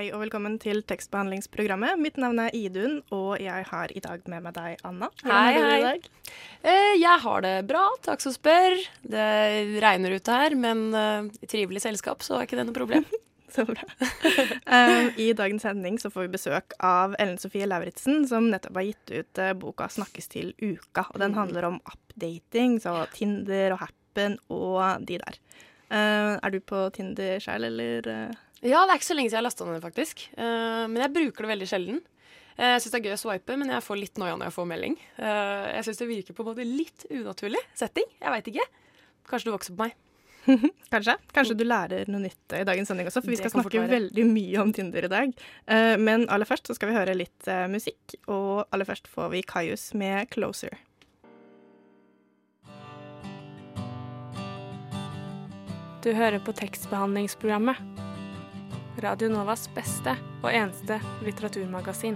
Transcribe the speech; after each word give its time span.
Hei 0.00 0.06
og 0.16 0.22
velkommen 0.22 0.54
til 0.56 0.78
tekstbehandlingsprogrammet. 0.88 1.98
Mitt 2.00 2.16
navn 2.16 2.38
er 2.40 2.54
Idun, 2.56 3.02
og 3.12 3.34
jeg 3.36 3.66
har 3.68 3.92
i 3.92 4.00
dag 4.00 4.22
med 4.32 4.46
meg 4.46 4.54
deg, 4.56 4.78
Anna. 4.88 5.10
Hvordan 5.20 5.58
Hei, 5.60 5.82
hei. 5.84 6.30
Eh, 6.64 6.94
jeg 6.96 7.20
har 7.20 7.44
det 7.44 7.50
bra, 7.68 7.82
takk 8.06 8.24
som 8.24 8.32
spør. 8.32 8.78
Det 9.04 9.26
regner 9.84 10.16
ute 10.16 10.38
her, 10.40 10.56
men 10.56 10.86
eh, 10.96 11.28
i 11.44 11.50
trivelig 11.52 11.84
selskap 11.84 12.24
så 12.24 12.38
er 12.38 12.48
ikke 12.48 12.62
det 12.62 12.64
noe 12.70 12.78
problem. 12.80 13.04
Så 13.52 13.66
bra. 13.68 13.84
Um, 14.70 15.10
I 15.18 15.32
dagens 15.36 15.64
sending 15.66 15.96
så 15.98 16.08
får 16.14 16.28
vi 16.28 16.36
besøk 16.38 16.76
av 16.86 17.16
Ellen 17.18 17.36
Sofie 17.42 17.66
Lauritzen, 17.68 18.22
som 18.30 18.46
nettopp 18.48 18.78
har 18.80 18.86
gitt 18.86 19.10
ut 19.10 19.40
eh, 19.42 19.56
boka 19.58 19.90
'Snakkes 19.90 20.32
til 20.32 20.54
uka'. 20.62 21.10
og 21.10 21.18
Den 21.20 21.34
handler 21.36 21.66
om 21.68 21.80
updating, 21.82 22.78
så 22.80 23.02
Tinder 23.12 23.74
og 23.74 23.82
Happen 23.84 24.38
og 24.48 25.04
de 25.04 25.20
der. 25.20 25.42
Eh, 25.90 26.36
er 26.38 26.52
du 26.54 26.60
på 26.62 26.84
Tinder 26.94 27.40
sjøl, 27.42 27.66
eller? 27.66 28.06
eh? 28.06 28.38
Ja, 28.62 28.84
det 28.84 28.92
er 28.94 28.98
ikke 29.00 29.08
så 29.08 29.16
lenge 29.16 29.30
siden 29.32 29.40
jeg 29.40 29.46
lasta 29.48 29.66
ned, 29.66 29.82
faktisk. 29.82 30.26
Eh, 30.36 30.84
men 30.86 31.00
jeg 31.02 31.14
bruker 31.16 31.46
det 31.46 31.52
veldig 31.56 31.68
sjelden. 31.70 32.00
Jeg 32.60 32.82
syns 32.82 32.92
det 32.92 32.98
er 32.98 33.06
gøy 33.08 33.14
å 33.14 33.20
swipe, 33.22 33.54
men 33.56 33.70
jeg 33.72 33.80
får 33.86 33.96
litt 33.96 34.18
noia 34.20 34.34
når 34.36 34.50
jeg 34.50 34.52
får 34.52 34.66
melding. 34.68 34.96
Jeg 35.16 35.84
syns 35.86 36.00
det 36.02 36.08
virker 36.10 36.36
på 36.36 36.42
en 36.44 36.48
måte 36.50 36.66
litt 36.68 37.06
unaturlig 37.08 37.62
setting. 37.78 38.04
Jeg 38.20 38.34
veit 38.34 38.50
ikke. 38.52 38.66
Kanskje 39.30 39.48
du 39.48 39.52
vokser 39.54 39.72
på 39.78 39.86
meg. 39.86 39.94
Kanskje? 40.92 41.14
Kanskje 41.32 41.56
du 41.56 41.64
lærer 41.64 42.10
noe 42.12 42.20
nytt 42.26 42.56
i 42.58 42.60
dagens 42.68 42.92
sending 42.92 43.08
også, 43.08 43.22
for 43.24 43.32
vi 43.32 43.38
skal 43.40 43.54
snakke 43.54 43.86
veldig 43.94 44.26
mye 44.28 44.60
om 44.60 44.74
Tinder 44.76 45.08
i 45.08 45.12
dag. 45.14 45.32
Men 46.04 46.28
aller 46.28 46.50
først 46.50 46.68
så 46.68 46.76
skal 46.76 46.92
vi 46.92 46.98
høre 46.98 47.16
litt 47.16 47.48
musikk, 47.72 48.18
og 48.28 48.66
aller 48.68 48.90
først 48.92 49.08
får 49.08 49.32
vi 49.32 49.42
Kaius 49.54 49.94
med 49.96 50.28
'Closer'. 50.28 50.76
Du 56.00 56.14
hører 56.16 56.40
på 56.40 56.54
tekstbehandlingsprogrammet. 56.56 57.76
Radio 59.04 59.28
Novas 59.28 59.66
beste 59.76 60.14
og 60.40 60.46
eneste 60.48 60.96
litteraturmagasin. 61.26 62.14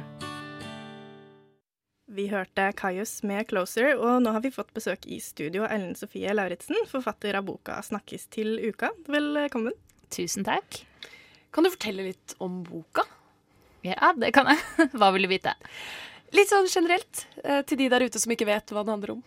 Vi 2.09 2.25
hørte 2.31 2.71
Kaius 2.79 3.19
med 3.29 3.45
'Closer', 3.45 3.99
og 3.99 4.23
nå 4.25 4.33
har 4.33 4.41
vi 4.41 4.55
fått 4.55 4.73
besøk 4.73 5.05
i 5.05 5.19
studio 5.21 5.67
av 5.67 5.75
Ellen 5.75 5.93
Sofie 5.95 6.33
Lauritzen, 6.33 6.79
forfatter 6.89 7.37
av 7.37 7.45
boka 7.45 7.77
'Snakkes 7.83 8.25
til 8.31 8.57
uka'. 8.73 8.89
Velkommen. 9.05 9.77
Tusen 10.09 10.49
takk. 10.49 10.81
Kan 11.53 11.65
du 11.65 11.71
fortelle 11.71 12.09
litt 12.09 12.35
om 12.41 12.63
boka? 12.65 13.05
Ja, 13.83 14.15
det 14.17 14.33
kan 14.33 14.47
jeg. 14.49 14.65
Hva 14.97 15.13
vil 15.13 15.29
du 15.29 15.29
vite? 15.29 15.53
Litt 16.33 16.49
sånn 16.49 16.73
generelt, 16.73 17.27
eh, 17.45 17.61
til 17.61 17.77
de 17.77 17.91
der 17.93 18.01
ute 18.01 18.19
som 18.19 18.33
ikke 18.33 18.49
vet 18.49 18.73
hva 18.73 18.81
den 18.81 18.97
handler 18.97 19.11
om. 19.19 19.23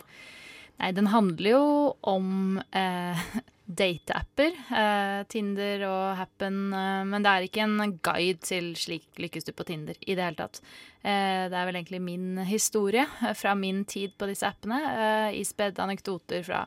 Nei, 0.80 0.92
den 0.98 1.14
handler 1.14 1.52
jo 1.52 1.96
om 2.02 2.58
eh, 2.74 3.22
dateapper. 3.68 4.56
Eh, 4.72 5.22
Tinder 5.28 5.84
og 5.88 6.04
Happen. 6.22 6.60
Eh, 6.74 7.04
men 7.10 7.24
det 7.24 7.32
er 7.32 7.48
ikke 7.48 7.66
en 7.66 7.98
guide 8.04 8.40
til 8.48 8.72
slik 8.80 9.20
lykkes 9.20 9.48
du 9.48 9.52
på 9.56 9.68
Tinder 9.68 9.98
i 10.00 10.16
det 10.16 10.24
hele 10.24 10.40
tatt. 10.40 10.62
Eh, 11.04 11.48
det 11.52 11.58
er 11.58 11.68
vel 11.68 11.80
egentlig 11.80 12.02
min 12.04 12.40
historie 12.48 13.04
eh, 13.04 13.36
fra 13.38 13.56
min 13.60 13.84
tid 13.86 14.16
på 14.18 14.30
disse 14.30 14.48
appene. 14.48 14.80
Eh, 14.88 15.42
Ispedd 15.42 15.80
anekdoter 15.84 16.46
fra 16.48 16.66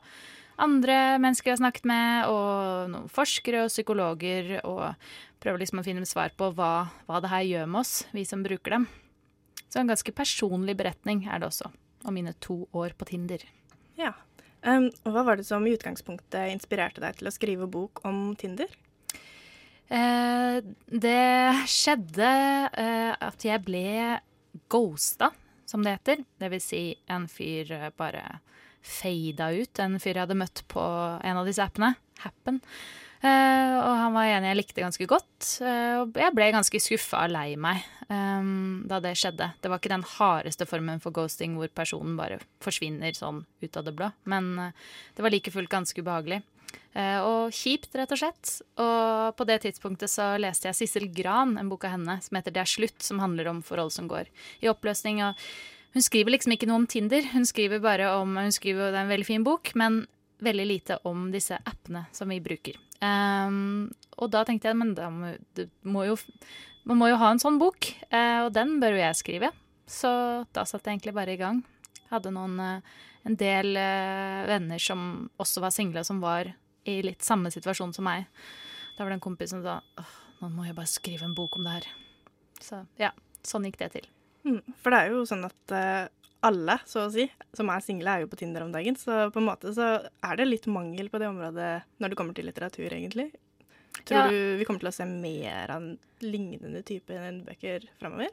andre 0.61 1.17
mennesker 1.23 1.51
jeg 1.51 1.57
har 1.57 1.63
snakket 1.63 1.87
med, 1.89 2.29
og 2.29 2.91
noen 2.93 3.13
forskere 3.13 3.65
og 3.65 3.73
psykologer, 3.73 4.59
og 4.69 4.93
prøver 5.41 5.63
liksom 5.63 5.81
å 5.81 5.85
finne 5.87 6.09
svar 6.09 6.35
på 6.37 6.51
hva, 6.53 6.91
hva 7.09 7.21
det 7.25 7.31
her 7.33 7.47
gjør 7.49 7.71
med 7.73 7.81
oss, 7.81 7.95
vi 8.13 8.27
som 8.29 8.45
bruker 8.45 8.77
dem. 8.77 8.85
Så 9.71 9.81
en 9.81 9.89
ganske 9.89 10.13
personlig 10.13 10.75
beretning 10.77 11.25
er 11.31 11.41
det 11.41 11.49
også, 11.49 11.71
om 12.05 12.13
mine 12.13 12.35
to 12.45 12.67
år 12.77 12.93
på 12.99 13.09
Tinder. 13.09 13.47
Ja. 13.97 14.13
Um, 14.61 14.91
og 15.09 15.15
hva 15.15 15.25
var 15.25 15.41
det 15.41 15.47
som 15.49 15.65
i 15.65 15.73
utgangspunktet 15.73 16.53
inspirerte 16.53 17.01
deg 17.01 17.17
til 17.17 17.31
å 17.31 17.35
skrive 17.35 17.69
bok 17.71 18.03
om 18.09 18.35
Tinder? 18.41 18.69
Eh, 19.91 20.61
det 20.87 21.67
skjedde 21.67 22.31
eh, 22.79 23.11
at 23.11 23.43
jeg 23.43 23.63
ble 23.67 24.21
ghosta, 24.71 25.33
som 25.67 25.83
det 25.83 25.97
heter. 25.97 26.23
Det 26.39 26.51
vil 26.53 26.63
si 26.63 26.83
en 27.11 27.27
fyr 27.31 27.73
eh, 27.75 27.89
bare 27.99 28.23
fada 28.81 29.51
ut. 29.51 29.83
En 29.83 29.99
fyr 29.99 30.15
jeg 30.15 30.23
hadde 30.23 30.39
møtt 30.39 30.63
på 30.71 30.83
en 30.83 31.41
av 31.41 31.49
disse 31.49 31.65
appene, 31.65 31.97
Happen. 32.23 32.61
Eh, 33.21 33.75
og 33.77 33.95
han 34.01 34.15
var 34.17 34.31
en 34.33 34.47
jeg 34.49 34.57
likte 34.57 34.85
ganske 34.85 35.07
godt. 35.09 35.61
eh, 35.61 35.97
og 36.01 36.17
jeg 36.17 36.35
ble 36.37 36.53
ganske 36.55 36.81
skuffa 36.81 37.27
og 37.27 37.35
lei 37.35 37.57
meg 37.61 37.83
eh, 38.09 38.53
da 38.89 39.01
det 39.05 39.17
skjedde. 39.21 39.53
Det 39.61 39.71
var 39.71 39.83
ikke 39.83 39.93
den 39.93 40.07
hardeste 40.17 40.69
formen 40.69 41.03
for 41.05 41.13
ghosting 41.13 41.59
hvor 41.59 41.69
personen 41.69 42.17
bare 42.17 42.41
forsvinner 42.65 43.13
sånn 43.17 43.45
ut 43.61 43.77
av 43.77 43.85
det 43.85 43.97
blå. 43.99 44.13
Men 44.25 44.73
det 45.17 45.25
var 45.25 45.35
like 45.35 45.53
fullt 45.53 45.73
ganske 45.73 46.01
ubehagelig. 46.01 46.43
Eh, 46.93 47.19
og 47.23 47.55
kjipt, 47.55 47.93
rett 47.95 48.11
og 48.15 48.19
slett. 48.19 48.53
Og 48.83 49.37
på 49.39 49.47
det 49.47 49.61
tidspunktet 49.65 50.11
så 50.11 50.33
leste 50.43 50.71
jeg 50.71 50.79
Sissel 50.81 51.09
Gran, 51.15 51.57
en 51.59 51.71
bok 51.71 51.87
av 51.87 51.95
henne 51.97 52.19
som 52.23 52.37
heter 52.37 52.51
'Det 52.51 52.63
er 52.63 52.75
slutt', 52.75 53.03
som 53.03 53.19
handler 53.19 53.49
om 53.49 53.63
forhold 53.63 53.93
som 53.93 54.09
går 54.09 54.27
i 54.63 54.67
oppløsning. 54.67 55.23
Og 55.23 55.37
hun 55.95 56.03
skriver 56.03 56.31
liksom 56.31 56.53
ikke 56.53 56.67
noe 56.67 56.83
om 56.83 56.87
Tinder, 56.87 57.23
hun 57.23 57.45
skriver 57.45 57.81
bare 57.81 58.09
om 58.21 58.37
Hun 58.37 58.53
skriver 58.53 58.91
det 58.91 58.99
er 58.99 59.03
en 59.03 59.17
veldig 59.17 59.27
fin 59.27 59.45
bok, 59.45 59.75
men 59.75 60.07
veldig 60.41 60.67
lite 60.67 60.99
om 61.05 61.31
disse 61.31 61.59
appene 61.67 62.07
som 62.13 62.29
vi 62.29 62.41
bruker. 62.41 62.75
Um, 63.01 63.91
og 64.21 64.29
da 64.35 64.43
tenkte 64.45 64.69
jeg 64.69 64.77
men 64.77 64.93
må, 64.93 65.33
må 65.89 66.05
jo, 66.05 66.17
man 66.89 67.01
må 67.01 67.09
jo 67.09 67.19
ha 67.21 67.31
en 67.33 67.41
sånn 67.41 67.61
bok, 67.61 67.89
uh, 68.13 68.47
og 68.47 68.53
den 68.57 68.77
bør 68.83 68.97
jo 68.97 69.03
jeg 69.03 69.21
skrive. 69.21 69.53
Så 69.91 70.11
da 70.55 70.67
satte 70.69 70.91
jeg 70.91 71.01
egentlig 71.01 71.17
bare 71.17 71.35
i 71.35 71.41
gang. 71.41 71.63
Hadde 72.13 72.33
noen, 72.35 72.59
uh, 72.61 73.07
en 73.27 73.37
del 73.41 73.73
uh, 73.77 74.47
venner 74.49 74.83
som 74.83 75.31
også 75.41 75.65
var 75.65 75.75
single, 75.75 76.05
som 76.07 76.23
var 76.23 76.53
i 76.89 77.01
litt 77.05 77.25
samme 77.25 77.53
situasjon 77.53 77.93
som 77.97 78.07
meg. 78.09 78.29
Da 78.97 79.05
var 79.05 79.13
det 79.13 79.21
en 79.21 79.27
kompis 79.29 79.53
som 79.53 79.65
sa 79.65 79.81
nå 80.41 80.49
må 80.55 80.65
jeg 80.65 80.77
bare 80.77 80.89
skrive 80.89 81.27
en 81.27 81.37
bok 81.37 81.59
om 81.59 81.67
det 81.67 81.75
her. 81.75 81.89
Så 82.65 82.79
ja, 83.01 83.11
sånn 83.45 83.67
gikk 83.69 83.77
det 83.83 83.91
til. 83.97 84.07
Mm, 84.49 84.63
for 84.81 84.93
det 84.93 85.01
er 85.01 85.13
jo 85.13 85.27
sånn 85.29 85.45
at 85.45 85.75
alle, 86.47 86.79
så 86.89 87.05
å 87.07 87.13
si, 87.13 87.27
som 87.57 87.69
er 87.73 87.83
single, 87.85 88.15
er 88.17 88.25
jo 88.25 88.31
på 88.33 88.39
Tinder 88.41 88.65
om 88.65 88.73
dagen. 88.73 88.97
Så 88.97 89.27
på 89.35 89.41
en 89.43 89.49
måte 89.49 89.73
så 89.77 89.87
er 90.25 90.37
det 90.41 90.47
litt 90.49 90.67
mangel 90.73 91.11
på 91.13 91.21
det 91.21 91.29
området 91.29 91.71
når 92.01 92.13
det 92.13 92.19
kommer 92.21 92.37
til 92.37 92.49
litteratur, 92.49 92.89
egentlig. 92.91 93.31
Tror 94.07 94.17
Ja. 94.17 94.29
du 94.31 94.57
vi 94.61 94.65
kommer 94.65 94.81
til 94.81 94.89
å 94.89 94.95
se 94.95 95.05
mer 95.05 95.71
av 95.75 95.83
lignende 96.23 96.83
type 96.87 97.11
bøker 97.45 97.85
framover? 98.01 98.31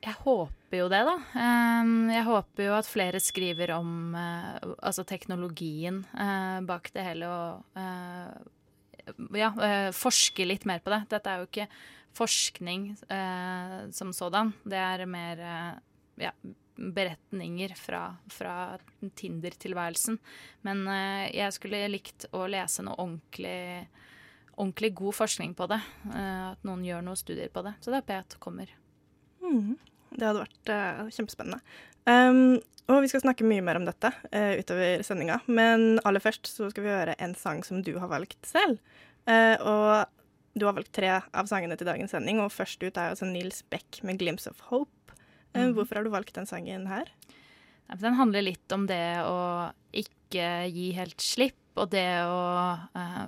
Jeg 0.00 0.14
håper 0.22 0.78
jo 0.78 0.86
det, 0.88 1.02
da. 1.04 1.16
Um, 1.36 2.08
jeg 2.08 2.24
håper 2.24 2.64
jo 2.64 2.72
at 2.78 2.88
flere 2.88 3.20
skriver 3.20 3.74
om 3.76 4.14
eh, 4.16 4.60
altså 4.80 5.04
teknologien 5.04 6.06
eh, 6.16 6.60
bak 6.64 6.88
det 6.94 7.04
hele 7.04 7.28
og 7.28 7.76
eh, 7.76 8.32
ja, 9.36 9.50
forsker 9.92 10.46
litt 10.48 10.64
mer 10.64 10.80
på 10.80 10.88
det. 10.94 11.02
Dette 11.10 11.28
er 11.28 11.42
jo 11.42 11.50
ikke 11.50 11.68
forskning 12.16 12.94
som 13.94 14.10
sådan. 14.14 14.52
Det 14.66 14.78
er 14.78 15.04
mer 15.06 15.40
ja, 16.20 16.32
beretninger 16.80 17.74
fra, 17.76 18.16
fra 18.32 18.78
Tinder-tilværelsen. 19.14 20.18
Men 20.66 20.82
uh, 20.88 21.28
jeg 21.28 21.52
skulle 21.56 21.84
likt 21.92 22.26
å 22.36 22.46
lese 22.50 22.84
noe 22.86 22.96
ordentlig, 22.96 23.86
ordentlig 24.56 24.92
god 25.00 25.18
forskning 25.20 25.54
på 25.58 25.68
det. 25.70 25.80
Uh, 26.08 26.50
at 26.52 26.66
noen 26.66 26.84
gjør 26.86 27.04
noen 27.06 27.20
studier 27.20 27.52
på 27.52 27.64
det. 27.66 27.76
Så 27.80 27.92
det 27.92 28.00
håper 28.00 28.16
jeg 28.16 28.26
at 28.26 28.38
kommer. 28.42 28.74
Mm. 29.44 29.76
Det 30.10 30.26
hadde 30.26 30.44
vært 30.46 30.72
uh, 30.72 31.10
kjempespennende. 31.12 31.60
Um, 32.08 32.60
og 32.90 33.04
vi 33.04 33.10
skal 33.12 33.22
snakke 33.22 33.46
mye 33.46 33.62
mer 33.62 33.78
om 33.78 33.84
dette 33.86 34.08
utover 34.32 35.04
sendinga, 35.06 35.36
men 35.46 36.00
aller 36.02 36.22
først 36.24 36.48
så 36.50 36.72
skal 36.72 36.82
vi 36.82 36.90
høre 36.90 37.14
en 37.22 37.36
sang 37.38 37.60
som 37.62 37.84
du 37.86 37.92
har 38.02 38.10
valgt 38.10 38.48
selv. 38.48 38.80
Og 39.30 40.08
du 40.58 40.64
har 40.66 40.74
valgt 40.74 40.90
tre 40.96 41.12
av 41.12 41.46
sangene 41.46 41.76
til 41.78 41.86
dagens 41.86 42.10
sending, 42.10 42.40
og 42.42 42.50
først 42.50 42.82
ut 42.82 42.96
er 42.96 43.12
altså 43.12 43.28
Nils 43.30 43.62
Beck 43.70 44.00
med 44.02 44.18
'Glimpse 44.18 44.50
of 44.50 44.58
Hope'. 44.72 44.99
Mhm. 45.54 45.74
Hvorfor 45.74 46.00
har 46.00 46.04
du 46.04 46.10
valgt 46.10 46.34
den 46.34 46.46
sangen 46.46 46.86
her? 46.86 47.10
Den 47.98 48.14
handler 48.14 48.42
litt 48.42 48.72
om 48.72 48.86
det 48.86 49.22
å 49.26 49.70
ikke 49.90 50.68
gi 50.70 50.90
helt 50.94 51.20
slipp, 51.20 51.58
og 51.74 51.90
det 51.90 52.22
å 52.22 52.42
uh, 52.94 53.26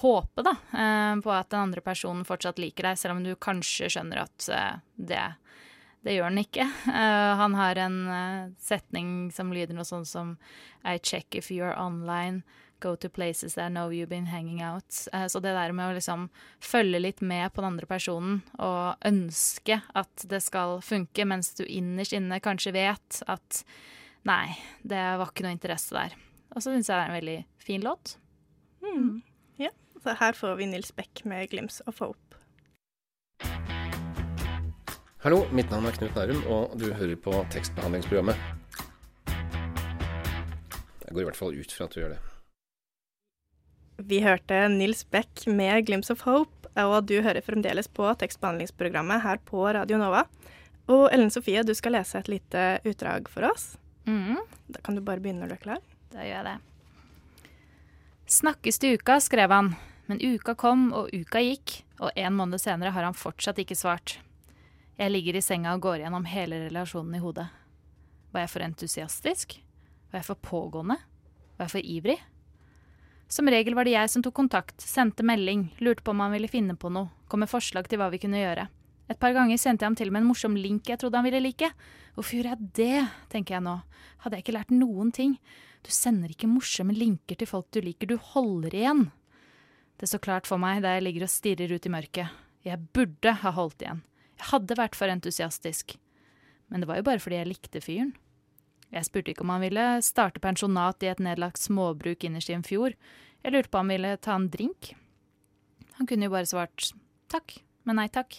håpe 0.00 0.44
da, 0.46 0.54
uh, 0.72 1.16
på 1.20 1.32
at 1.34 1.50
den 1.52 1.66
andre 1.68 1.82
personen 1.84 2.24
fortsatt 2.24 2.60
liker 2.62 2.88
deg, 2.88 3.00
selv 3.00 3.16
om 3.16 3.24
du 3.24 3.34
kanskje 3.36 3.90
skjønner 3.92 4.22
at 4.24 4.48
uh, 4.48 4.78
det, 4.96 5.26
Det 6.06 6.14
gjør 6.14 6.28
han 6.30 6.38
ikke. 6.38 6.64
Han 7.42 7.54
har 7.58 7.76
en 7.82 7.96
setning 8.62 9.32
som 9.34 9.52
lyder 9.52 9.74
noe 9.74 9.84
sånn 9.84 10.06
som 10.06 10.36
I 10.84 10.98
check 11.02 11.34
if 11.34 11.50
you're 11.50 11.74
online. 11.74 12.44
Go 12.86 12.94
to 12.94 13.08
places 13.10 13.58
I 13.58 13.68
know 13.68 13.90
you've 13.90 14.08
been 14.08 14.26
hanging 14.26 14.62
out. 14.62 15.08
Uh, 15.12 15.26
så 15.26 15.40
det 15.42 15.56
der 15.56 15.72
med 15.74 15.90
å 15.90 15.94
liksom 15.96 16.28
følge 16.62 17.00
litt 17.02 17.20
med 17.20 17.50
på 17.50 17.58
den 17.64 17.72
andre 17.72 17.88
personen 17.90 18.44
og 18.62 19.00
ønske 19.08 19.80
at 19.90 20.26
det 20.30 20.38
skal 20.44 20.78
funke, 20.86 21.26
mens 21.26 21.50
du 21.58 21.64
innerst 21.66 22.14
inne 22.14 22.38
kanskje 22.44 22.76
vet 22.76 23.24
at 23.26 23.64
nei, 24.28 24.54
det 24.86 25.02
var 25.18 25.32
ikke 25.32 25.48
noe 25.48 25.56
interesse 25.56 25.96
der. 25.96 26.14
Og 26.54 26.62
så 26.62 26.70
syns 26.70 26.86
jeg 26.86 26.94
det 26.94 27.00
er 27.00 27.10
en 27.10 27.18
veldig 27.18 27.40
fin 27.66 27.82
låt. 27.82 28.14
Mm. 28.86 29.18
Ja, 29.64 29.72
så 30.04 30.14
her 30.20 30.38
får 30.38 30.54
vi 30.62 30.70
Nils 30.70 30.94
Beck 30.94 31.24
med 31.24 31.50
'Glims 31.50 31.80
of 31.90 31.98
Hope'. 31.98 32.22
Hallo, 35.26 35.42
mitt 35.50 35.70
navn 35.74 35.90
er 35.90 35.98
Knut 35.98 36.14
Nærum, 36.14 36.46
og 36.46 36.78
du 36.78 36.92
hører 36.94 37.18
på 37.18 37.34
tekstbehandlingsprogrammet. 37.50 38.38
Jeg 41.02 41.14
går 41.14 41.20
i 41.20 41.28
hvert 41.32 41.42
fall 41.42 41.58
ut 41.58 41.72
fra 41.72 41.90
at 41.90 41.94
du 41.94 42.00
gjør 42.04 42.14
det. 42.14 42.22
Vi 43.96 44.20
hørte 44.20 44.68
Nils 44.68 45.04
Beck 45.10 45.46
med 45.46 45.86
'Glims 45.86 46.10
of 46.10 46.22
Hope', 46.26 46.68
og 46.76 47.06
du 47.08 47.22
hører 47.22 47.40
fremdeles 47.40 47.88
på 47.88 48.10
tekstbehandlingsprogrammet 48.20 49.22
her 49.22 49.38
på 49.38 49.64
Radio 49.72 49.96
Nova. 49.96 50.26
Og 50.86 51.08
Ellen 51.12 51.30
Sofie, 51.30 51.62
du 51.64 51.72
skal 51.74 51.96
lese 51.96 52.18
et 52.18 52.28
lite 52.28 52.80
utdrag 52.84 53.28
for 53.28 53.48
oss. 53.48 53.78
Mm. 54.06 54.36
Da 54.68 54.80
kan 54.84 54.94
du 54.94 55.00
bare 55.00 55.20
begynne 55.20 55.40
når 55.40 55.48
du 55.48 55.54
er 55.54 55.64
klar. 55.64 55.80
Da 56.12 56.18
gjør 56.18 56.36
jeg 56.36 56.44
det. 56.44 56.58
Snakkes 58.26 58.78
til 58.78 58.98
uka, 58.98 59.18
skrev 59.20 59.50
han. 59.50 59.74
Men 60.06 60.20
uka 60.20 60.54
kom, 60.54 60.92
og 60.92 61.10
uka 61.14 61.40
gikk, 61.40 61.82
og 61.98 62.12
en 62.14 62.36
måned 62.36 62.60
senere 62.60 62.92
har 62.92 63.02
han 63.02 63.16
fortsatt 63.16 63.58
ikke 63.58 63.74
svart. 63.74 64.18
Jeg 64.98 65.10
ligger 65.10 65.36
i 65.36 65.44
senga 65.44 65.72
og 65.74 65.80
går 65.88 66.04
gjennom 66.04 66.28
hele 66.28 66.66
relasjonen 66.68 67.16
i 67.16 67.24
hodet. 67.24 67.48
Var 68.32 68.44
jeg 68.44 68.52
for 68.52 68.60
entusiastisk? 68.68 69.58
Var 70.12 70.20
jeg 70.20 70.28
for 70.28 70.36
pågående? 70.36 71.00
Var 71.56 71.64
jeg 71.64 71.74
for 71.78 71.80
ivrig? 71.96 72.20
Som 73.28 73.48
regel 73.50 73.74
var 73.74 73.86
det 73.86 73.96
jeg 73.96 74.10
som 74.12 74.22
tok 74.22 74.36
kontakt, 74.38 74.78
sendte 74.82 75.26
melding, 75.26 75.68
lurte 75.82 76.04
på 76.06 76.12
om 76.14 76.22
han 76.22 76.34
ville 76.36 76.50
finne 76.50 76.76
på 76.78 76.90
noe, 76.94 77.10
kom 77.26 77.42
med 77.42 77.50
forslag 77.50 77.88
til 77.90 77.98
hva 77.98 78.06
vi 78.12 78.20
kunne 78.22 78.38
gjøre. 78.38 78.68
Et 79.10 79.18
par 79.18 79.34
ganger 79.34 79.58
sendte 79.58 79.84
jeg 79.84 79.90
ham 79.90 79.98
til 79.98 80.10
med 80.14 80.22
en 80.22 80.28
morsom 80.30 80.56
link 80.58 80.88
jeg 80.90 80.98
trodde 80.98 81.18
han 81.18 81.26
ville 81.26 81.42
like. 81.42 81.68
Hvorfor 82.14 82.38
gjorde 82.38 82.54
jeg 82.54 82.70
det, 82.78 83.02
tenker 83.30 83.56
jeg 83.56 83.66
nå. 83.66 83.76
Hadde 84.22 84.38
jeg 84.38 84.46
ikke 84.46 84.56
lært 84.56 84.74
noen 84.74 85.12
ting? 85.14 85.36
Du 85.86 85.92
sender 85.94 86.32
ikke 86.32 86.50
morsomme 86.50 86.94
linker 86.96 87.38
til 87.38 87.50
folk 87.50 87.68
du 87.74 87.80
liker, 87.82 88.10
du 88.10 88.16
holder 88.32 88.74
igjen. 88.74 89.04
Det 89.96 90.10
står 90.10 90.24
klart 90.26 90.50
for 90.50 90.60
meg 90.60 90.82
da 90.84 90.96
jeg 90.96 91.06
ligger 91.06 91.26
og 91.26 91.32
stirrer 91.32 91.70
ut 91.72 91.86
i 91.86 91.92
mørket. 91.92 92.42
Jeg 92.66 92.90
burde 92.94 93.36
ha 93.42 93.52
holdt 93.54 93.84
igjen. 93.84 94.02
Jeg 94.36 94.50
hadde 94.50 94.78
vært 94.78 94.98
for 94.98 95.10
entusiastisk. 95.10 95.96
Men 96.66 96.82
det 96.82 96.90
var 96.90 96.98
jo 96.98 97.06
bare 97.06 97.22
fordi 97.22 97.38
jeg 97.38 97.50
likte 97.52 97.82
fyren. 97.84 98.10
Jeg 98.94 99.08
spurte 99.08 99.32
ikke 99.32 99.42
om 99.44 99.52
han 99.54 99.64
ville 99.64 99.86
starte 100.04 100.42
pensjonat 100.42 101.02
i 101.02 101.10
et 101.10 101.22
nedlagt 101.22 101.60
småbruk 101.60 102.24
innerst 102.24 102.52
i 102.52 102.56
en 102.56 102.66
fjord. 102.66 102.94
Jeg 103.42 103.54
lurte 103.54 103.72
på 103.72 103.80
om 103.80 103.86
han 103.86 103.94
ville 103.96 104.12
ta 104.22 104.36
en 104.36 104.50
drink. 104.50 104.92
Han 105.98 106.06
kunne 106.06 106.28
jo 106.28 106.34
bare 106.34 106.48
svart 106.48 106.92
takk, 107.32 107.58
men 107.88 107.98
nei 108.00 108.06
takk. 108.12 108.38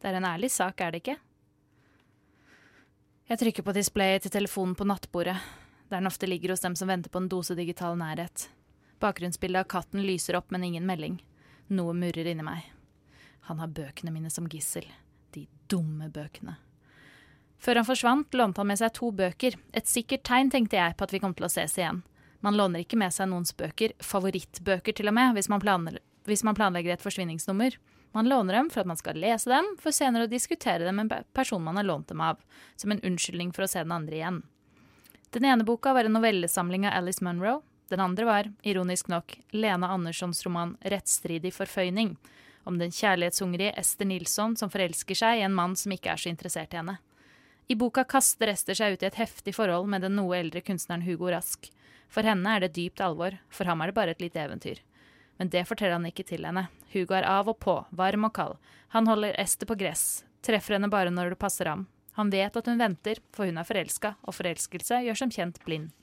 Det 0.00 0.08
er 0.08 0.20
en 0.20 0.28
ærlig 0.28 0.50
sak, 0.54 0.80
er 0.80 0.94
det 0.94 1.02
ikke? 1.02 1.16
Jeg 3.30 3.38
trykker 3.38 3.66
på 3.66 3.74
displayet 3.76 4.24
til 4.24 4.34
telefonen 4.34 4.74
på 4.74 4.86
nattbordet, 4.88 5.36
der 5.90 6.00
den 6.00 6.10
ofte 6.10 6.26
ligger 6.26 6.54
hos 6.54 6.64
dem 6.64 6.74
som 6.78 6.90
venter 6.90 7.12
på 7.12 7.20
en 7.22 7.28
dose 7.30 7.54
digital 7.54 7.98
nærhet. 7.98 8.48
Bakgrunnsbildet 9.00 9.64
av 9.64 9.68
katten 9.70 10.02
lyser 10.04 10.38
opp, 10.38 10.50
men 10.50 10.64
ingen 10.66 10.86
melding. 10.88 11.20
Noe 11.70 11.94
murrer 11.96 12.26
inni 12.32 12.44
meg. 12.44 12.66
Han 13.48 13.62
har 13.62 13.70
bøkene 13.72 14.12
mine 14.12 14.32
som 14.34 14.48
gissel. 14.50 14.84
De 15.32 15.46
dumme 15.70 16.10
bøkene. 16.12 16.56
Før 17.60 17.76
han 17.76 17.84
forsvant, 17.84 18.34
lånte 18.34 18.62
han 18.62 18.70
med 18.70 18.80
seg 18.80 18.94
to 18.96 19.10
bøker. 19.12 19.56
Et 19.76 19.88
sikkert 19.88 20.24
tegn, 20.24 20.48
tenkte 20.52 20.78
jeg, 20.78 20.96
på 20.96 21.04
at 21.04 21.12
vi 21.12 21.20
kom 21.20 21.34
til 21.36 21.44
å 21.44 21.52
ses 21.52 21.76
igjen. 21.76 22.00
Man 22.40 22.56
låner 22.56 22.80
ikke 22.80 22.96
med 22.96 23.12
seg 23.12 23.28
noens 23.28 23.52
bøker, 23.52 23.92
favorittbøker 24.00 24.96
til 24.96 25.10
og 25.10 25.16
med, 25.16 25.34
hvis 25.36 25.50
man, 25.52 25.60
planlegger, 25.60 26.00
hvis 26.28 26.44
man 26.46 26.56
planlegger 26.56 26.94
et 26.94 27.04
forsvinningsnummer. 27.04 27.76
Man 28.16 28.30
låner 28.32 28.56
dem 28.56 28.70
for 28.72 28.82
at 28.82 28.88
man 28.88 28.98
skal 28.98 29.20
lese 29.20 29.52
dem, 29.52 29.68
for 29.78 29.94
senere 29.94 30.24
å 30.24 30.30
diskutere 30.30 30.88
dem 30.88 30.96
med 30.96 31.12
en 31.12 31.28
person 31.36 31.62
man 31.62 31.76
har 31.76 31.86
lånt 31.86 32.08
dem 32.08 32.22
av, 32.24 32.40
som 32.80 32.94
en 32.94 33.02
unnskyldning 33.04 33.52
for 33.52 33.66
å 33.66 33.70
se 33.70 33.84
den 33.84 33.92
andre 33.94 34.16
igjen. 34.16 34.40
Den 35.30 35.46
ene 35.46 35.66
boka 35.68 35.92
var 35.94 36.08
en 36.08 36.16
novellesamling 36.16 36.88
av 36.88 36.96
Alice 36.96 37.22
Munro. 37.22 37.60
Den 37.92 38.00
andre 38.00 38.24
var, 38.26 38.48
ironisk 38.66 39.12
nok, 39.12 39.36
Lena 39.52 39.92
Anderssons 39.92 40.42
roman 40.46 40.76
'Rettsstridig 40.80 41.52
forføyning', 41.54 42.16
om 42.64 42.78
den 42.78 42.90
kjærlighetshungrige 42.90 43.76
Ester 43.78 44.06
Nilsson 44.06 44.56
som 44.56 44.70
forelsker 44.70 45.14
seg 45.14 45.38
i 45.38 45.44
en 45.46 45.54
mann 45.54 45.76
som 45.76 45.92
ikke 45.92 46.10
er 46.12 46.16
så 46.16 46.32
interessert 46.32 46.74
i 46.74 46.80
henne. 46.80 46.98
I 47.70 47.76
boka 47.76 48.02
kaster 48.04 48.50
Ester 48.50 48.74
seg 48.74 48.96
ut 48.96 49.02
i 49.04 49.06
et 49.06 49.16
heftig 49.20 49.52
forhold 49.54 49.86
med 49.92 50.02
den 50.02 50.16
noe 50.18 50.34
eldre 50.34 50.58
kunstneren 50.66 51.04
Hugo 51.06 51.28
Rask. 51.30 51.68
For 52.10 52.26
henne 52.26 52.50
er 52.50 52.64
det 52.64 52.72
dypt 52.74 52.98
alvor, 53.06 53.36
for 53.46 53.70
ham 53.70 53.84
er 53.84 53.92
det 53.92 53.94
bare 53.94 54.14
et 54.16 54.24
lite 54.24 54.40
eventyr. 54.42 54.80
Men 55.38 55.52
det 55.52 55.62
forteller 55.68 55.94
han 55.94 56.08
ikke 56.08 56.24
til 56.26 56.48
henne. 56.48 56.64
Hugo 56.90 57.14
er 57.14 57.28
av 57.30 57.52
og 57.52 57.60
på, 57.62 57.76
varm 57.94 58.26
og 58.26 58.34
kald. 58.34 58.58
Han 58.96 59.06
holder 59.06 59.38
Ester 59.38 59.70
på 59.70 59.78
gress, 59.78 60.24
treffer 60.42 60.74
henne 60.74 60.90
bare 60.90 61.14
når 61.14 61.36
det 61.36 61.38
passer 61.46 61.70
ham. 61.70 61.86
Han 62.18 62.34
vet 62.34 62.58
at 62.58 62.66
hun 62.66 62.82
venter, 62.82 63.22
for 63.30 63.46
hun 63.46 63.62
er 63.62 63.70
forelska, 63.70 64.16
og 64.26 64.34
forelskelse 64.34 65.04
gjør 65.06 65.22
som 65.22 65.30
kjent 65.30 65.62
blind. 65.62 65.94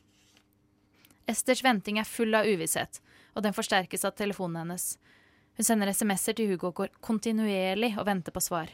Esters 1.27 1.65
venting 1.67 1.99
er 1.99 2.07
full 2.07 2.31
av 2.31 2.47
uvisshet, 2.47 3.01
og 3.35 3.43
den 3.43 3.59
forsterkes 3.59 4.07
av 4.07 4.15
telefonen 4.15 4.63
hennes. 4.63 4.93
Hun 5.59 5.67
sender 5.67 5.91
SMS-er 5.91 6.39
til 6.39 6.53
Hugo 6.53 6.71
og 6.71 6.79
går 6.79 6.95
kontinuerlig 7.03 7.97
og 7.99 8.07
venter 8.07 8.31
på 8.31 8.47
svar. 8.47 8.71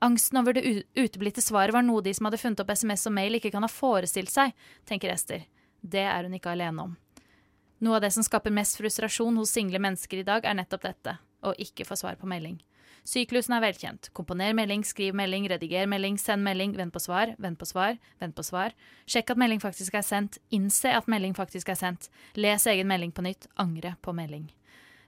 Angsten 0.00 0.38
over 0.38 0.54
det 0.54 0.84
uteblitte 0.94 1.42
svaret 1.42 1.74
var 1.74 1.82
noe 1.82 2.02
de 2.02 2.14
som 2.14 2.28
hadde 2.28 2.38
funnet 2.38 2.60
opp 2.62 2.70
SMS 2.70 3.08
og 3.10 3.14
mail, 3.16 3.38
ikke 3.38 3.50
kan 3.54 3.66
ha 3.66 3.70
forestilt 3.72 4.30
seg, 4.30 4.54
tenker 4.86 5.10
Ester. 5.14 5.44
Det 5.80 6.04
er 6.06 6.26
hun 6.26 6.36
ikke 6.38 6.54
alene 6.54 6.86
om. 6.86 6.96
Noe 7.82 7.98
av 7.98 8.02
det 8.02 8.12
som 8.14 8.26
skaper 8.26 8.54
mest 8.54 8.78
frustrasjon 8.78 9.38
hos 9.38 9.52
single 9.54 9.80
mennesker 9.82 10.22
i 10.22 10.26
dag, 10.26 10.46
er 10.46 10.58
nettopp 10.58 10.86
dette, 10.86 11.18
å 11.42 11.54
ikke 11.58 11.86
få 11.86 11.98
svar 11.98 12.18
på 12.18 12.30
melding. 12.30 12.58
Syklusen 13.08 13.54
er 13.56 13.62
velkjent. 13.62 14.10
Komponer 14.12 14.52
melding, 14.56 14.82
skriv 14.84 15.14
melding, 15.16 15.46
rediger 15.48 15.86
melding, 15.88 16.18
send 16.20 16.44
melding, 16.44 16.74
vent 16.76 16.92
på 16.92 17.00
svar, 17.00 17.32
vent 17.40 17.58
på 17.58 17.68
svar, 17.70 17.96
vent 18.20 18.36
på 18.36 18.44
svar. 18.44 18.74
Sjekk 19.08 19.32
at 19.32 19.40
melding 19.40 19.62
faktisk 19.62 19.96
er 19.96 20.04
sendt, 20.04 20.40
innse 20.52 20.92
at 20.92 21.08
melding 21.08 21.36
faktisk 21.38 21.72
er 21.72 21.78
sendt, 21.78 22.10
les 22.36 22.68
egen 22.68 22.90
melding 22.90 23.14
på 23.14 23.24
nytt, 23.24 23.48
angre 23.56 23.94
på 24.04 24.12
melding. 24.12 24.50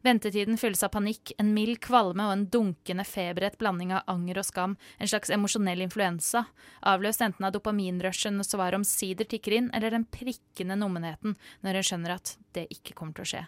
Ventetiden 0.03 0.57
fylles 0.57 0.81
av 0.83 0.95
panikk, 0.95 1.35
en 1.37 1.51
mild 1.53 1.77
kvalme 1.85 2.25
og 2.25 2.33
en 2.33 2.45
dunkende 2.49 3.05
feberrett 3.05 3.59
blanding 3.61 3.93
av 3.93 4.07
anger 4.09 4.41
og 4.41 4.47
skam, 4.49 4.77
en 4.97 5.11
slags 5.13 5.33
emosjonell 5.35 5.83
influensa, 5.85 6.47
avløst 6.89 7.21
enten 7.27 7.45
av 7.45 7.53
dopaminrushen 7.53 8.39
når 8.41 8.49
svaret 8.49 8.81
omsider 8.81 9.29
tikker 9.29 9.59
inn, 9.59 9.71
eller 9.77 9.93
den 9.93 10.09
prikkende 10.09 10.79
nummenheten 10.81 11.37
når 11.61 11.81
en 11.81 11.89
skjønner 11.91 12.17
at 12.17 12.37
det 12.57 12.65
ikke 12.73 12.97
kommer 12.97 13.19
til 13.19 13.27
å 13.27 13.33
skje. 13.35 13.47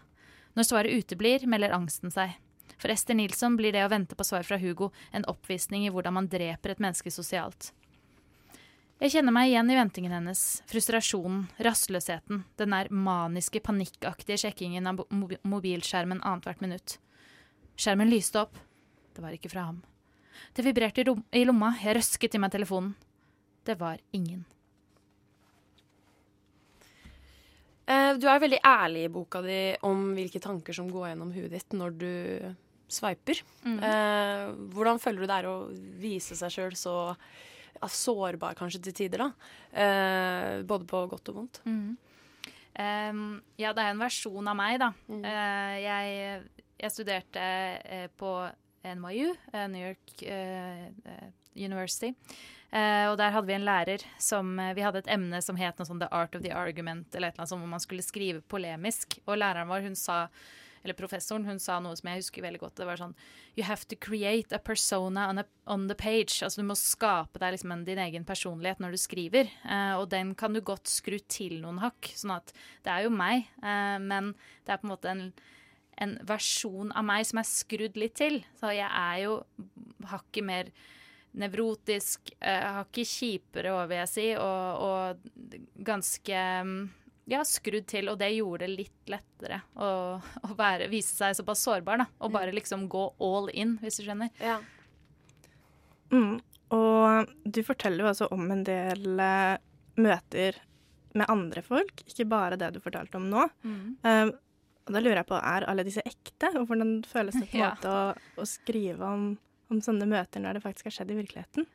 Når 0.53 0.69
svaret 0.69 1.00
uteblir, 1.00 1.49
melder 1.49 1.73
angsten 1.73 2.12
seg. 2.12 2.37
For 2.76 2.93
Ester 2.93 3.17
Nilsson 3.17 3.57
blir 3.57 3.73
det 3.73 3.87
å 3.87 3.93
vente 3.93 4.19
på 4.19 4.26
svar 4.26 4.45
fra 4.45 4.61
Hugo 4.61 4.91
en 5.17 5.25
oppvisning 5.31 5.87
i 5.87 5.95
hvordan 5.95 6.19
man 6.19 6.29
dreper 6.29 6.75
et 6.75 6.83
menneske 6.85 7.12
sosialt. 7.15 7.73
Jeg 9.02 9.16
kjenner 9.16 9.35
meg 9.35 9.49
igjen 9.50 9.71
i 9.73 9.75
ventingen 9.75 10.12
hennes, 10.14 10.40
frustrasjonen, 10.71 11.49
rastløsheten, 11.66 12.44
den 12.61 12.75
der 12.76 12.90
maniske, 12.94 13.59
panikkaktige 13.66 14.37
sjekkingen 14.44 14.87
av 14.87 15.02
mobilskjermen 15.42 16.21
annethvert 16.23 16.62
minutt. 16.62 16.94
Skjermen 17.75 18.12
lyste 18.12 18.44
opp. 18.44 18.54
Det 19.11 19.25
var 19.25 19.35
ikke 19.35 19.50
fra 19.50 19.66
ham. 19.73 19.82
Det 20.54 20.62
vibrerte 20.62 21.02
i 21.02 21.42
lomma, 21.42 21.73
jeg 21.82 21.99
røsket 21.99 22.38
i 22.38 22.44
meg 22.44 22.54
telefonen. 22.54 22.94
Det 23.66 23.75
var 23.80 23.99
ingen. 24.14 24.47
Eh, 27.90 28.14
du 28.23 28.30
er 28.30 28.42
veldig 28.47 28.62
ærlig 28.62 29.06
i 29.09 29.14
boka 29.18 29.42
di 29.42 29.62
om 29.82 30.12
hvilke 30.14 30.38
tanker 30.47 30.78
som 30.78 30.87
går 30.94 31.11
gjennom 31.11 31.35
huet 31.35 31.50
ditt 31.50 31.75
når 31.75 31.99
du 31.99 32.12
sveiper. 32.87 33.42
Mm. 33.66 33.80
Hvordan 34.71 35.02
føler 35.02 35.25
du 35.25 35.26
det 35.26 35.40
er 35.42 35.50
å 35.50 35.62
vise 35.99 36.38
seg 36.38 36.54
sjøl 36.54 36.78
så 36.78 37.00
sårbar 37.91 38.55
kanskje 38.59 38.83
til 38.87 38.95
tider, 38.95 39.25
da? 39.25 39.51
Eh, 39.73 40.62
både 40.69 40.87
på 40.87 41.03
godt 41.11 41.31
og 41.33 41.41
vondt. 41.41 41.62
Mm. 41.67 41.97
Um, 42.73 43.43
ja, 43.61 43.75
det 43.77 43.85
er 43.85 43.93
en 43.93 44.01
versjon 44.01 44.49
av 44.49 44.57
meg, 44.57 44.79
da. 44.81 44.93
Mm. 45.11 45.21
Uh, 45.27 45.75
jeg, 45.83 46.41
jeg, 46.81 46.93
studerte 46.95 47.45
uh, 47.85 48.07
på 48.17 48.33
NYU, 48.87 49.35
uh, 49.53 49.67
New 49.73 49.83
York 49.83 50.15
University. 51.53 52.15
og 52.73 53.19
der 53.21 53.35
hadde 53.35 53.47
vi 53.47 53.53
en 53.53 53.67
lærer 53.67 54.01
som 54.19 54.57
Vi 54.75 54.81
hadde 54.81 55.03
et 55.03 55.11
emne 55.12 55.43
som 55.45 55.59
het 55.61 55.77
noe 55.77 55.85
sånn 55.85 56.01
The 56.01 56.09
Art 56.09 56.35
of 56.35 56.43
the 56.43 56.55
Argument, 56.57 57.15
eller 57.15 57.29
et 57.29 57.35
eller 57.35 57.43
annet 57.43 57.51
sånt, 57.51 57.61
hvor 57.61 57.69
man 57.69 57.85
skulle 57.85 58.03
skrive 58.03 58.41
polemisk. 58.41 59.19
Og 59.27 59.37
læreren 59.37 59.69
vår, 59.69 59.85
hun 59.85 59.99
sa 59.99 60.25
eller 60.83 60.97
professoren, 60.99 61.47
hun 61.47 61.61
sa 61.62 61.79
noe 61.83 61.97
som 61.99 62.11
jeg 62.11 62.23
husker 62.23 62.45
veldig 62.45 62.61
godt. 62.62 62.77
Det 62.81 62.89
var 62.89 63.01
sånn 63.01 63.15
You 63.57 63.67
have 63.69 63.87
to 63.91 63.99
create 63.99 64.55
a 64.55 64.59
persona 64.59 65.29
on, 65.31 65.43
a, 65.43 65.47
on 65.71 65.87
the 65.91 65.97
page. 65.99 66.41
Altså 66.43 66.62
du 66.62 66.69
må 66.69 66.77
skape 66.79 67.41
deg 67.43 67.55
liksom 67.55 67.75
en, 67.75 67.85
din 67.87 68.01
egen 68.03 68.27
personlighet 68.29 68.83
når 68.83 68.97
du 68.97 69.03
skriver. 69.03 69.51
Eh, 69.62 69.95
og 70.01 70.09
den 70.15 70.35
kan 70.39 70.57
du 70.57 70.62
godt 70.65 70.91
skru 70.91 71.19
til 71.31 71.61
noen 71.62 71.83
hakk. 71.83 72.12
Sånn 72.19 72.35
at 72.39 72.55
det 72.87 72.95
er 72.95 73.07
jo 73.07 73.15
meg, 73.15 73.47
eh, 73.62 73.99
men 74.03 74.33
det 74.67 74.75
er 74.75 74.83
på 74.83 74.89
en 74.89 74.95
måte 74.95 75.12
en, 75.12 75.29
en 76.03 76.17
versjon 76.27 76.91
av 76.97 77.07
meg 77.07 77.29
som 77.29 77.43
er 77.43 77.51
skrudd 77.51 78.01
litt 78.01 78.19
til. 78.19 78.41
Så 78.59 78.75
jeg 78.75 78.89
er 78.89 79.23
jo 79.27 79.39
hakket 80.11 80.49
mer 80.49 80.73
nevrotisk, 81.39 82.35
eh, 82.41 82.67
hakket 82.81 83.09
kjipere 83.09 83.73
vil 83.89 84.03
jeg 84.03 84.11
si, 84.11 84.27
og, 84.37 84.83
og 84.85 85.62
ganske 85.87 86.43
mm, 86.67 86.83
ja, 87.31 87.43
skrudd 87.47 87.87
til, 87.91 88.09
og 88.11 88.19
det 88.19 88.33
gjorde 88.35 88.67
det 88.67 88.73
litt 88.73 89.11
lettere 89.12 89.61
å, 89.79 89.88
å 90.19 90.55
være, 90.59 90.88
vise 90.91 91.14
seg 91.14 91.37
såpass 91.38 91.62
sårbar, 91.67 92.02
da. 92.02 92.07
Og 92.25 92.33
bare 92.35 92.55
liksom 92.55 92.88
gå 92.91 93.05
all 93.23 93.50
in, 93.55 93.76
hvis 93.83 94.00
du 94.00 94.07
skjønner. 94.07 94.33
Ja. 94.43 94.59
Mm. 96.12 96.41
Og 96.73 97.33
du 97.45 97.61
forteller 97.67 98.05
jo 98.05 98.11
altså 98.11 98.29
om 98.33 98.47
en 98.52 98.64
del 98.67 99.21
eh, 99.21 99.57
møter 100.00 100.59
med 101.12 101.29
andre 101.29 101.62
folk, 101.64 102.00
ikke 102.09 102.26
bare 102.31 102.57
det 102.61 102.71
du 102.75 102.81
fortalte 102.81 103.19
om 103.21 103.26
nå. 103.29 103.45
Um, 103.62 104.31
og 104.83 104.95
da 104.97 105.02
lurer 105.02 105.21
jeg 105.21 105.29
på, 105.29 105.37
er 105.37 105.67
alle 105.69 105.85
disse 105.87 106.02
ekte? 106.09 106.49
Og 106.57 106.64
hvordan 106.71 106.95
føles 107.07 107.37
det 107.37 107.50
på 107.50 107.59
en 107.59 107.62
Ja. 107.67 107.75
måte 107.75 107.93
å, 107.93 108.07
å 108.41 108.47
skrive 108.49 109.11
om, 109.12 109.26
om 109.71 109.83
sånne 109.85 110.09
møter 110.09 110.43
når 110.43 110.59
det 110.59 110.64
faktisk 110.64 110.88
har 110.88 110.97
skjedd 110.97 111.12
i 111.12 111.19
virkeligheten? 111.21 111.69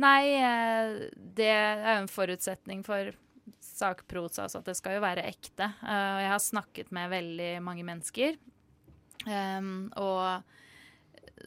Nei, 0.00 0.22
eh, 0.38 0.94
det 1.36 1.50
er 1.52 1.82
jo 1.82 1.98
en 2.04 2.08
forutsetning 2.08 2.86
for 2.86 3.10
sakprosa, 3.62 4.46
altså 4.46 4.62
at 4.62 4.70
det 4.70 4.76
skal 4.78 4.98
jo 4.98 5.04
være 5.04 5.26
ekte. 5.28 5.70
Uh, 5.82 6.18
jeg 6.22 6.32
har 6.32 6.42
snakket 6.42 6.92
med 6.94 7.12
veldig 7.12 7.52
mange 7.64 7.86
mennesker. 7.86 8.38
Um, 9.26 9.90
og 9.96 10.42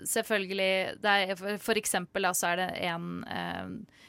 selvfølgelig 0.07 0.97
det 1.03 1.15
er, 1.29 1.35
for, 1.35 1.77
eksempel 1.79 2.27
da, 2.27 2.33
så 2.35 2.53
er 2.53 2.61
det 2.61 2.69
en, 2.87 3.09
uh, 3.27 4.05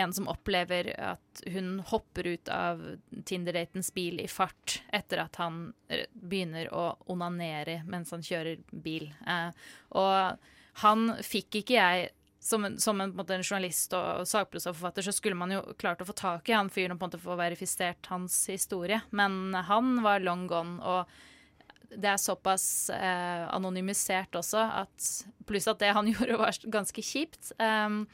en 0.00 0.12
som 0.12 0.28
opplever 0.30 0.92
at 0.98 1.42
hun 1.52 1.78
hopper 1.86 2.26
ut 2.34 2.48
av 2.52 2.82
Tinder-datens 3.26 3.92
bil 3.94 4.20
i 4.22 4.28
fart 4.30 4.80
etter 4.92 5.24
at 5.24 5.40
han 5.40 5.70
eh, 5.88 6.06
begynner 6.12 6.70
å 6.74 6.92
onanere 7.10 7.80
mens 7.88 8.12
han 8.14 8.24
kjører 8.24 8.62
bil. 8.70 9.10
Eh, 9.26 9.50
og 9.98 10.38
han 10.84 11.12
fikk 11.26 11.62
ikke 11.62 11.76
jeg 11.76 12.10
som 12.40 12.64
en, 12.64 12.78
som 12.80 13.00
en, 13.00 13.12
en, 13.20 13.42
journalist 13.42 13.92
og 13.96 14.24
sakprosaforfatter 14.28 15.04
så 15.04 15.12
skulle 15.12 15.36
man 15.36 15.52
jo 15.52 15.60
klart 15.80 16.00
å 16.00 16.08
få 16.08 16.16
tak 16.16 16.48
i 16.48 16.56
han 16.56 16.70
fyren 16.72 16.94
og 16.94 17.00
på 17.00 17.04
en 17.04 17.12
måte 17.12 17.20
få 17.20 17.36
verifisert 17.36 18.08
hans 18.08 18.42
historie. 18.48 19.02
Men 19.10 19.52
han 19.68 19.98
var 20.04 20.24
long 20.24 20.46
gone, 20.48 20.78
og 20.80 21.90
det 21.90 22.12
er 22.12 22.22
såpass 22.22 22.64
eh, 22.94 23.44
anonymisert 23.50 24.36
også 24.38 24.62
at 24.84 25.10
Pluss 25.46 25.66
at 25.68 25.80
det 25.82 25.92
han 25.96 26.08
gjorde, 26.12 26.38
var 26.40 26.56
ganske 26.72 27.04
kjipt. 27.04 27.52
Um, 27.58 28.04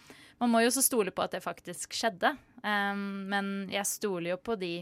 man 0.40 0.52
må 0.52 0.62
jo 0.64 0.73
også 0.73 0.85
stole 0.85 1.12
på 1.14 1.25
at 1.25 1.37
det 1.37 1.45
faktisk 1.45 1.95
skjedde. 1.97 2.35
Um, 2.64 3.26
men 3.30 3.50
jeg 3.73 3.88
stoler 3.88 4.35
jo 4.35 4.42
på 4.42 4.56
de 4.59 4.75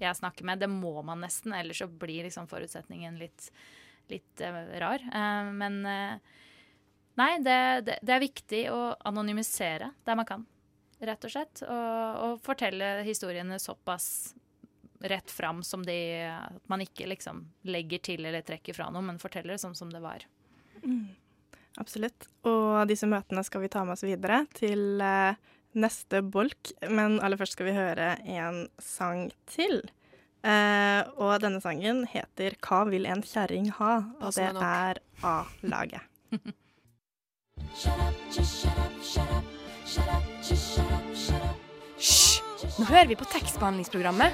jeg 0.00 0.16
snakker 0.16 0.46
med. 0.48 0.60
Det 0.62 0.70
må 0.72 0.94
man 1.06 1.20
nesten, 1.24 1.54
ellers 1.56 1.82
så 1.82 1.88
blir 1.88 2.24
liksom 2.26 2.48
forutsetningen 2.50 3.18
litt, 3.20 3.50
litt 4.12 4.44
uh, 4.44 4.62
rar. 4.80 5.04
Eh, 5.04 5.50
men 5.52 5.80
eh, 5.86 6.36
Nei, 7.20 7.32
det, 7.44 7.60
det, 7.86 7.98
det 8.06 8.16
er 8.16 8.22
viktig 8.22 8.62
å 8.72 8.80
anonymisere 9.08 9.92
der 10.06 10.18
man 10.18 10.28
kan, 10.28 10.44
rett 11.04 11.24
og 11.26 11.32
slett. 11.34 11.62
Og, 11.66 12.20
og 12.24 12.44
fortelle 12.44 13.00
historiene 13.06 13.58
såpass 13.60 14.34
rett 15.00 15.30
fram 15.32 15.62
som 15.64 15.80
de 15.84 15.96
At 16.28 16.66
man 16.68 16.82
ikke 16.84 17.06
liksom 17.08 17.46
legger 17.64 18.02
til 18.04 18.26
eller 18.28 18.44
trekker 18.44 18.76
fra 18.76 18.90
noe, 18.92 19.04
men 19.04 19.20
forteller 19.20 19.56
det 19.56 19.62
sånn 19.62 19.76
som 19.76 19.92
det 19.92 20.02
var. 20.04 20.26
Absolutt. 21.80 22.28
Og 22.48 22.82
disse 22.90 23.08
møtene 23.08 23.44
skal 23.46 23.64
vi 23.64 23.70
ta 23.72 23.84
med 23.86 23.96
oss 23.96 24.04
videre 24.04 24.42
til 24.56 25.00
eh, 25.04 25.38
neste 25.78 26.20
bolk. 26.26 26.72
Men 26.88 27.20
aller 27.24 27.40
først 27.40 27.56
skal 27.56 27.70
vi 27.70 27.76
høre 27.78 28.12
en 28.24 28.66
sang 28.82 29.30
til. 29.50 29.82
Uh, 30.40 31.04
og 31.20 31.34
denne 31.42 31.60
sangen 31.60 32.06
heter 32.08 32.54
'Hva 32.56 32.88
vil 32.88 33.04
en 33.04 33.20
kjerring 33.20 33.66
ha?' 33.76 34.08
Og 34.24 34.32
det 34.32 34.48
er 34.48 35.00
A-laget. 35.20 36.00
Hysj! 42.00 42.40
Nå 42.80 42.86
hører 42.88 43.06
vi 43.06 43.16
på 43.16 43.26
tekstbehandlingsprogrammet. 43.28 44.32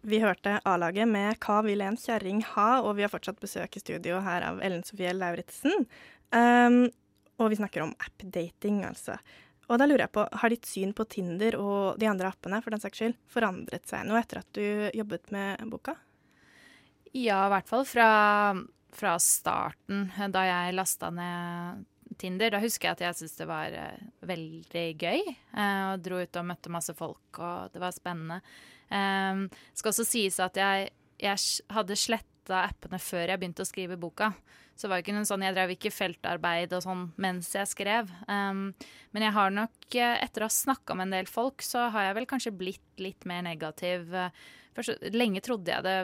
Vi 0.00 0.18
hørte 0.18 0.60
A-laget 0.64 1.08
med 1.08 1.38
'Hva 1.38 1.62
vil 1.62 1.80
en 1.80 1.96
kjerring 1.96 2.42
ha?', 2.42 2.82
og 2.82 2.96
vi 2.96 3.02
har 3.02 3.12
fortsatt 3.12 3.40
besøk 3.40 3.76
i 3.76 3.80
studio 3.80 4.20
her 4.20 4.42
av 4.42 4.60
Ellen 4.62 4.82
Sofie 4.82 5.12
Lauritzen. 5.14 5.86
Um, 6.32 6.90
og 7.38 7.50
vi 7.50 7.56
snakker 7.56 7.82
om 7.82 7.94
appdating, 7.98 8.84
altså. 8.84 9.16
Og 9.70 9.78
da 9.78 9.86
lurer 9.86 10.08
jeg 10.08 10.12
på, 10.12 10.26
har 10.32 10.50
ditt 10.50 10.66
syn 10.66 10.92
på 10.92 11.06
Tinder 11.06 11.54
og 11.56 11.98
de 11.98 12.08
andre 12.10 12.28
appene 12.32 12.58
for 12.62 12.70
den 12.74 12.82
saks 12.82 12.98
skyld 12.98 13.14
forandret 13.30 13.86
seg 13.86 14.06
noe 14.08 14.18
etter 14.18 14.42
at 14.42 14.50
du 14.52 14.90
jobbet 14.98 15.30
med 15.30 15.62
boka? 15.70 15.94
Ja, 17.16 17.44
i 17.46 17.52
hvert 17.54 17.70
fall 17.70 17.86
fra, 17.88 18.10
fra 18.94 19.14
starten, 19.22 20.08
da 20.30 20.44
jeg 20.46 20.76
lasta 20.76 21.10
ned 21.14 21.86
Tinder. 22.20 22.52
Da 22.52 22.60
husker 22.62 22.90
jeg 22.90 22.98
at 22.98 23.02
jeg 23.04 23.18
syntes 23.18 23.38
det 23.38 23.48
var 23.48 23.74
uh, 23.74 24.08
veldig 24.28 24.86
gøy. 25.00 25.22
Uh, 25.54 25.94
og 25.94 26.04
dro 26.04 26.20
ut 26.20 26.38
og 26.38 26.46
møtte 26.46 26.72
masse 26.72 26.94
folk, 26.98 27.40
og 27.40 27.72
det 27.74 27.82
var 27.82 27.96
spennende. 27.96 28.40
Um, 28.90 29.46
skal 29.78 29.92
også 29.92 30.06
sies 30.06 30.38
at 30.42 30.58
jeg, 30.58 30.90
jeg 31.22 31.40
hadde 31.72 31.98
sletta 31.98 32.64
appene 32.66 32.98
før 33.02 33.30
jeg 33.30 33.40
begynte 33.40 33.64
å 33.64 33.68
skrive 33.68 33.98
boka. 34.00 34.32
Så 34.80 34.88
det 34.88 35.02
ikke 35.02 35.12
noen 35.12 35.28
sånn, 35.28 35.42
Jeg 35.44 35.52
drev 35.52 35.74
ikke 35.74 35.92
feltarbeid 35.92 36.72
og 36.72 36.80
sånn 36.86 37.02
mens 37.20 37.50
jeg 37.52 37.68
skrev. 37.68 38.08
Um, 38.24 38.70
men 39.12 39.26
jeg 39.26 39.34
har 39.36 39.52
nok, 39.52 39.76
eh, 39.92 40.16
etter 40.24 40.40
å 40.40 40.48
ha 40.48 40.54
snakka 40.54 40.96
med 40.96 41.10
en 41.10 41.18
del 41.18 41.28
folk, 41.28 41.60
så 41.60 41.90
har 41.92 42.06
jeg 42.06 42.16
vel 42.16 42.28
kanskje 42.30 42.54
blitt 42.56 43.02
litt 43.02 43.26
mer 43.28 43.44
negativ. 43.44 44.08
eh, 44.14 44.30
Først, 44.72 45.02
lenge 45.12 45.42
trodde 45.44 45.68
jeg 45.68 45.84
det 45.84 45.98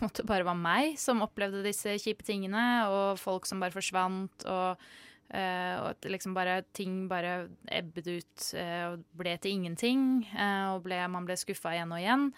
på 0.00 0.06
en 0.06 0.10
måte 0.10 0.24
bare 0.28 0.46
var 0.48 0.56
meg 0.56 0.96
som 1.00 1.20
opplevde 1.24 1.62
disse 1.66 1.98
kjipe 2.00 2.24
tingene, 2.24 2.64
og 2.88 3.20
folk 3.20 3.44
som 3.48 3.60
bare 3.60 3.74
forsvant, 3.74 4.46
og, 4.48 4.80
eh, 5.28 5.74
og 5.76 5.90
at 5.92 6.08
liksom 6.08 6.32
bare 6.36 6.62
ting 6.76 7.04
bare 7.10 7.50
ebbet 7.68 8.08
ut 8.08 8.46
eh, 8.56 8.86
og 8.88 9.04
ble 9.20 9.36
til 9.36 9.58
ingenting, 9.58 10.24
eh, 10.32 10.70
og 10.72 10.86
ble, 10.88 11.02
man 11.12 11.28
ble 11.28 11.36
skuffa 11.36 11.76
igjen 11.76 11.92
og 11.92 12.00
igjen. 12.00 12.30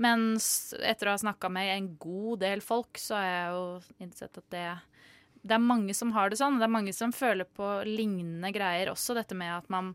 Men 0.00 0.24
etter 0.80 1.10
å 1.10 1.14
ha 1.14 1.20
snakka 1.20 1.52
med 1.52 1.68
en 1.74 1.92
god 2.00 2.40
del 2.46 2.64
folk, 2.64 2.96
så 2.98 3.20
har 3.20 3.28
jeg 3.28 3.52
jo 3.52 4.06
innsett 4.06 4.40
at 4.40 4.48
det 4.54 4.66
det 5.42 5.56
er 5.56 5.62
mange 5.62 5.94
som 5.94 6.12
har 6.14 6.30
det 6.30 6.38
sånn. 6.38 6.60
Det 6.60 6.68
er 6.68 6.70
mange 6.70 6.92
som 6.94 7.10
føler 7.14 7.48
på 7.50 7.66
lignende 7.88 8.52
greier 8.54 8.92
også. 8.92 9.16
Dette 9.18 9.34
med 9.34 9.50
at 9.56 9.66
man, 9.74 9.90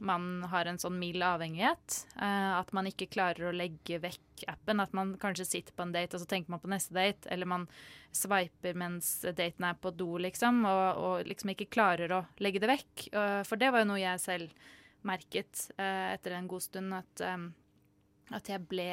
man 0.00 0.42
har 0.50 0.68
en 0.68 0.78
sånn 0.80 0.98
mild 1.00 1.22
avhengighet. 1.24 2.00
Eh, 2.16 2.50
at 2.56 2.72
man 2.76 2.88
ikke 2.88 3.10
klarer 3.12 3.50
å 3.50 3.54
legge 3.54 4.00
vekk 4.02 4.44
appen. 4.50 4.82
At 4.82 4.94
man 4.96 5.14
kanskje 5.20 5.46
sitter 5.48 5.76
på 5.76 5.84
en 5.84 5.94
date, 5.94 6.16
og 6.16 6.24
så 6.24 6.30
tenker 6.30 6.54
man 6.54 6.62
på 6.62 6.72
neste 6.72 6.96
date. 6.96 7.28
Eller 7.32 7.48
man 7.50 7.68
sveiper 8.16 8.76
mens 8.78 9.20
daten 9.28 9.68
er 9.68 9.78
på 9.80 9.92
do, 9.94 10.14
liksom. 10.22 10.64
Og, 10.68 11.00
og 11.04 11.30
liksom 11.30 11.54
ikke 11.54 11.70
klarer 11.72 12.16
å 12.16 12.24
legge 12.42 12.62
det 12.62 12.72
vekk. 12.72 13.08
Eh, 13.12 13.40
for 13.48 13.60
det 13.60 13.72
var 13.72 13.84
jo 13.84 13.92
noe 13.92 14.02
jeg 14.02 14.24
selv 14.24 14.68
merket 15.06 15.66
eh, 15.78 16.12
etter 16.14 16.36
en 16.36 16.50
god 16.50 16.66
stund. 16.66 16.96
At, 16.96 17.26
at 18.36 18.52
jeg 18.52 18.68
ble 18.68 18.92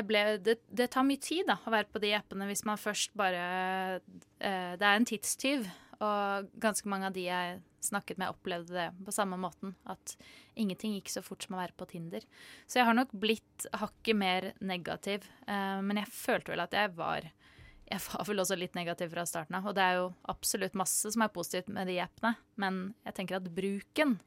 ble, 0.00 0.20
det, 0.40 0.56
det 0.72 0.88
tar 0.94 1.04
mye 1.04 1.20
tid 1.20 1.44
da, 1.50 1.58
å 1.60 1.72
være 1.72 1.90
på 1.92 2.00
de 2.00 2.14
appene 2.16 2.46
hvis 2.48 2.64
man 2.64 2.80
først 2.80 3.12
bare 3.18 3.42
eh, 4.40 4.72
Det 4.80 4.86
er 4.86 4.96
en 4.96 5.08
tidstyv. 5.08 5.66
Og 6.02 6.48
ganske 6.62 6.88
mange 6.90 7.08
av 7.08 7.14
de 7.14 7.26
jeg 7.28 7.60
snakket 7.82 8.18
med, 8.18 8.32
opplevde 8.32 8.74
det 8.74 8.86
på 9.06 9.14
samme 9.14 9.38
måten. 9.40 9.74
At 9.88 10.16
ingenting 10.58 10.96
gikk 10.96 11.12
så 11.12 11.22
fort 11.24 11.44
som 11.44 11.56
å 11.56 11.60
være 11.60 11.76
på 11.78 11.88
Tinder. 11.92 12.24
Så 12.66 12.80
jeg 12.80 12.88
har 12.88 12.96
nok 12.98 13.14
blitt 13.14 13.66
hakket 13.78 14.18
mer 14.18 14.50
negativ. 14.62 15.28
Eh, 15.46 15.78
men 15.84 16.02
jeg 16.02 16.14
følte 16.14 16.54
vel 16.54 16.66
at 16.66 16.76
jeg 16.76 16.96
var 16.98 17.30
Jeg 17.92 18.00
var 18.06 18.24
vel 18.24 18.40
også 18.40 18.56
litt 18.56 18.76
negativ 18.78 19.10
fra 19.12 19.26
starten 19.28 19.58
av. 19.58 19.66
Og 19.68 19.74
det 19.76 19.84
er 19.84 19.98
jo 20.00 20.14
absolutt 20.32 20.78
masse 20.78 21.10
som 21.12 21.22
er 21.22 21.34
positivt 21.34 21.68
med 21.68 21.90
de 21.90 21.98
appene. 22.00 22.34
Men 22.56 22.94
jeg 23.04 23.14
tenker 23.18 23.36
at 23.36 23.50
bruken 23.52 24.18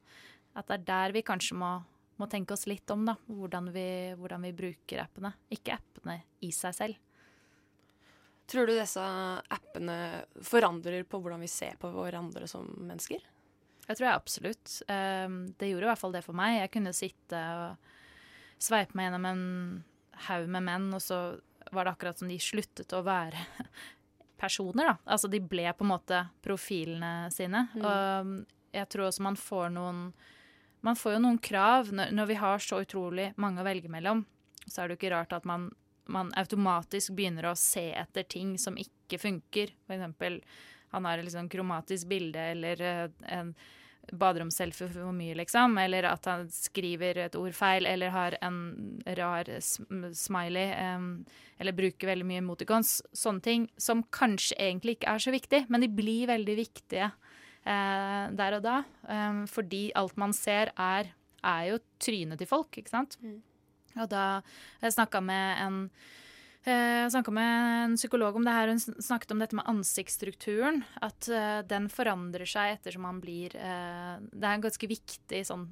At 0.55 0.67
det 0.67 0.75
er 0.75 0.85
der 0.87 1.15
vi 1.15 1.25
kanskje 1.25 1.57
må 1.59 1.71
må 2.19 2.27
tenke 2.31 2.55
oss 2.55 2.65
litt 2.69 2.89
om 2.93 3.03
da, 3.07 3.17
hvordan 3.27 3.71
vi, 3.75 3.87
hvordan 4.19 4.45
vi 4.47 4.53
bruker 4.55 5.03
appene. 5.03 5.33
Ikke 5.51 5.75
appene 5.75 6.21
i 6.45 6.51
seg 6.55 6.77
selv. 6.77 7.01
Tror 8.51 8.69
du 8.69 8.75
disse 8.75 9.01
appene 9.01 9.97
forandrer 10.45 11.05
på 11.09 11.19
hvordan 11.21 11.41
vi 11.41 11.49
ser 11.49 11.79
på 11.81 11.89
hverandre 11.93 12.47
som 12.49 12.67
mennesker? 12.77 13.23
Jeg 13.85 13.97
tror 13.97 14.07
jeg 14.07 14.17
absolutt. 14.17 14.75
Um, 14.89 15.39
det 15.57 15.69
gjorde 15.69 15.87
i 15.87 15.91
hvert 15.91 16.01
fall 16.01 16.15
det 16.15 16.23
for 16.25 16.37
meg. 16.37 16.59
Jeg 16.59 16.73
kunne 16.73 16.93
sitte 16.95 17.41
og 17.59 17.91
sveipe 18.61 18.97
meg 18.97 19.09
gjennom 19.09 19.27
en 19.29 19.43
haug 20.29 20.47
med 20.49 20.65
menn, 20.65 20.87
og 20.95 21.03
så 21.03 21.19
var 21.73 21.85
det 21.85 21.95
akkurat 21.95 22.21
som 22.21 22.29
de 22.29 22.37
sluttet 22.41 22.93
å 22.95 23.03
være 23.05 23.41
personer, 24.41 24.91
da. 24.91 24.95
Altså 25.15 25.29
de 25.31 25.41
ble 25.41 25.67
på 25.73 25.85
en 25.85 25.93
måte 25.93 26.21
profilene 26.45 27.31
sine. 27.33 27.65
Og 27.81 28.45
jeg 28.75 28.89
tror 28.91 29.09
også 29.09 29.25
man 29.25 29.37
får 29.39 29.69
noen 29.75 30.07
Man 30.85 30.97
får 30.99 31.15
jo 31.15 31.19
noen 31.23 31.37
krav 31.41 31.87
når, 31.95 32.11
når 32.13 32.27
vi 32.29 32.35
har 32.37 32.59
så 32.61 32.77
utrolig 32.83 33.31
mange 33.41 33.63
å 33.63 33.65
velge 33.65 33.89
mellom. 33.89 34.19
Så 34.67 34.83
er 34.83 34.87
det 34.87 34.93
jo 34.93 34.99
ikke 34.99 35.15
rart 35.15 35.31
at 35.33 35.47
man, 35.49 35.71
man 36.11 36.31
automatisk 36.37 37.15
begynner 37.17 37.49
å 37.49 37.57
se 37.59 37.89
etter 37.97 38.27
ting 38.29 38.55
som 38.61 38.77
ikke 38.77 39.19
funker. 39.21 39.73
Eksempel 39.89 40.41
han 40.93 41.05
har 41.05 41.19
et 41.19 41.27
liksom 41.27 41.49
kromatisk 41.51 42.07
bilde 42.07 42.39
eller 42.53 42.81
eh, 42.81 43.09
en 43.35 43.55
baderomsselfie 44.13 44.89
for 44.93 45.13
mye, 45.15 45.35
liksom. 45.39 45.77
Eller 45.81 46.07
at 46.09 46.27
han 46.29 46.45
skriver 46.53 47.17
et 47.25 47.35
ord 47.39 47.55
feil, 47.57 47.87
eller 47.89 48.13
har 48.13 48.37
en 48.45 48.59
rar 49.17 49.49
smiley. 49.59 50.73
Um, 50.95 51.09
eller 51.57 51.75
bruker 51.75 52.11
veldig 52.11 52.27
mye 52.27 52.43
emoticons. 52.43 52.99
Sånne 53.15 53.43
ting 53.45 53.67
som 53.81 54.03
kanskje 54.13 54.57
egentlig 54.59 54.97
ikke 54.97 55.15
er 55.15 55.25
så 55.25 55.33
viktig, 55.35 55.65
men 55.71 55.85
de 55.85 55.91
blir 55.91 56.29
veldig 56.31 56.57
viktige 56.59 57.09
uh, 57.09 58.25
der 58.35 58.59
og 58.59 58.65
da. 58.65 58.77
Um, 59.09 59.45
fordi 59.51 59.87
alt 59.97 60.17
man 60.21 60.35
ser, 60.37 60.73
er, 60.77 61.11
er 61.41 61.67
jo 61.71 61.81
trynet 62.01 62.41
til 62.41 62.51
folk, 62.51 62.77
ikke 62.77 62.93
sant. 62.93 63.17
Mm. 63.23 63.39
Og 63.99 64.11
da 64.11 64.25
jeg 64.81 64.95
snakka 64.97 65.23
med 65.23 65.65
en 65.65 65.81
Eh, 66.65 67.03
jeg 67.03 67.11
snakka 67.13 67.29
med 67.29 67.83
en 67.85 67.91
psykolog 67.93 68.37
om 68.39 68.45
det 68.45 68.53
her. 68.55 68.71
Hun 68.73 68.79
snakket 68.81 69.31
om 69.35 69.41
dette 69.41 69.57
med 69.57 69.67
ansiktsstrukturen. 69.69 70.81
At 71.05 71.27
uh, 71.29 71.61
den 71.67 71.85
forandrer 71.93 72.49
seg 72.49 72.73
ettersom 72.73 73.05
man 73.05 73.19
blir 73.21 73.53
uh, 73.53 74.17
Det 74.33 74.49
er 74.49 74.63
ganske 74.63 74.89
viktig 74.89 75.43
sånn 75.45 75.67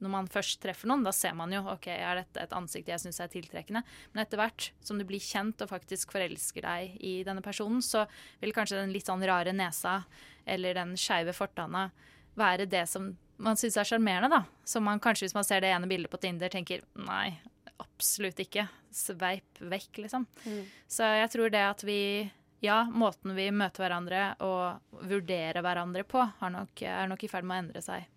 når 0.00 0.12
man 0.14 0.30
først 0.32 0.62
treffer 0.64 0.88
noen. 0.88 1.04
Da 1.04 1.12
ser 1.12 1.36
man 1.36 1.52
jo 1.52 1.60
ok, 1.68 1.90
er 1.92 2.22
dette 2.22 2.46
et 2.46 2.56
ansikt 2.56 2.88
jeg 2.88 3.02
syns 3.02 3.20
er 3.20 3.28
tiltrekkende. 3.32 3.84
Men 4.14 4.24
etter 4.24 4.40
hvert 4.40 4.70
som 4.80 4.96
du 4.96 5.04
blir 5.08 5.20
kjent 5.20 5.60
og 5.60 5.68
faktisk 5.68 6.16
forelsker 6.16 6.64
deg 6.64 6.96
i 6.96 7.18
denne 7.28 7.44
personen, 7.44 7.84
så 7.84 8.06
vil 8.40 8.56
kanskje 8.56 8.80
den 8.80 8.96
litt 8.96 9.10
sånn 9.10 9.26
rare 9.28 9.52
nesa 9.52 10.00
eller 10.48 10.80
den 10.80 10.96
skeive 10.96 11.36
fortanna 11.36 11.90
være 12.38 12.64
det 12.70 12.86
som 12.88 13.12
man 13.38 13.58
syns 13.58 13.76
er 13.78 13.86
sjarmerende, 13.86 14.32
da. 14.32 14.42
Som 14.66 14.88
man 14.88 15.00
kanskje, 15.02 15.28
hvis 15.28 15.36
man 15.36 15.46
ser 15.46 15.60
det 15.62 15.70
ene 15.70 15.86
bildet 15.90 16.10
på 16.10 16.18
Tinder, 16.22 16.50
tenker 16.50 16.82
nei, 16.98 17.36
absolutt 17.82 18.40
ikke. 18.42 18.66
Sveip 18.94 19.60
vekk, 19.60 20.02
liksom. 20.04 20.26
Mm. 20.44 20.60
Så 20.90 21.08
jeg 21.18 21.30
tror 21.34 21.54
det 21.54 21.64
at 21.66 21.86
vi 21.86 22.00
Ja, 22.58 22.82
måten 22.90 23.36
vi 23.36 23.44
møter 23.54 23.84
hverandre 23.84 24.22
og 24.42 24.96
vurderer 25.06 25.62
hverandre 25.62 26.02
på, 26.02 26.24
nok, 26.50 26.80
er 26.82 27.06
nok 27.06 27.22
i 27.22 27.28
ferd 27.30 27.46
med 27.46 27.54
å 27.54 27.62
endre 27.62 27.82
seg. 27.84 28.08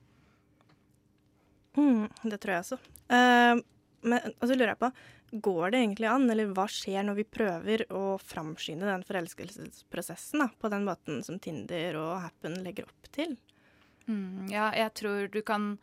Mm, 1.77 2.07
det 2.25 2.39
tror 2.41 2.55
jeg 2.55 2.63
også. 2.63 2.79
Uh, 3.13 3.61
men 4.01 4.33
så 4.41 4.55
lurer 4.55 4.73
jeg 4.73 4.81
på 4.81 4.91
Går 5.45 5.71
det 5.71 5.79
egentlig 5.79 6.09
an, 6.11 6.25
eller 6.27 6.49
hva 6.51 6.65
skjer 6.67 7.05
når 7.07 7.21
vi 7.21 7.23
prøver 7.37 7.85
å 7.95 8.17
framskynde 8.19 8.89
den 8.89 9.05
forelskelsesprosessen 9.07 10.43
da, 10.43 10.49
på 10.59 10.71
den 10.73 10.83
måten 10.83 11.21
som 11.23 11.37
Tinder 11.39 11.95
og 12.01 12.17
Happen 12.25 12.57
legger 12.65 12.89
opp 12.89 13.07
til? 13.15 13.37
Mm, 14.09 14.49
ja, 14.51 14.73
jeg 14.75 14.91
tror 14.99 15.29
du 15.31 15.39
kan 15.47 15.77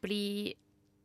bli 0.00 0.54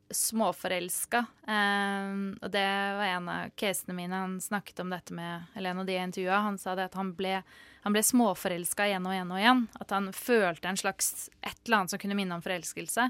småforelska. 0.09 1.25
Um, 1.47 2.37
og 2.41 2.51
det 2.51 2.65
var 2.97 3.05
en 3.05 3.29
av 3.29 3.49
casene 3.59 3.95
mine. 3.97 4.15
Han 4.15 4.37
snakket 4.41 4.79
om 4.79 4.89
dette 4.93 5.13
med 5.13 5.49
eller 5.55 5.71
en 5.71 5.81
av 5.83 5.85
de 5.89 5.97
jeg 5.97 6.09
intervjua. 6.09 6.39
Han 6.45 6.57
sa 6.57 6.75
det 6.77 6.89
at 6.89 6.97
han 6.97 7.11
ble, 7.17 7.39
han 7.83 7.95
ble 7.95 8.03
småforelska 8.05 8.89
igjen 8.89 9.05
og 9.05 9.15
igjen 9.15 9.35
og 9.35 9.41
igjen. 9.41 9.61
At 9.79 9.93
han 9.95 10.09
følte 10.15 10.71
en 10.71 10.81
slags 10.81 11.29
et 11.41 11.61
eller 11.65 11.81
annet 11.81 11.93
som 11.93 12.01
kunne 12.01 12.17
minne 12.17 12.39
om 12.39 12.45
forelskelse. 12.45 13.09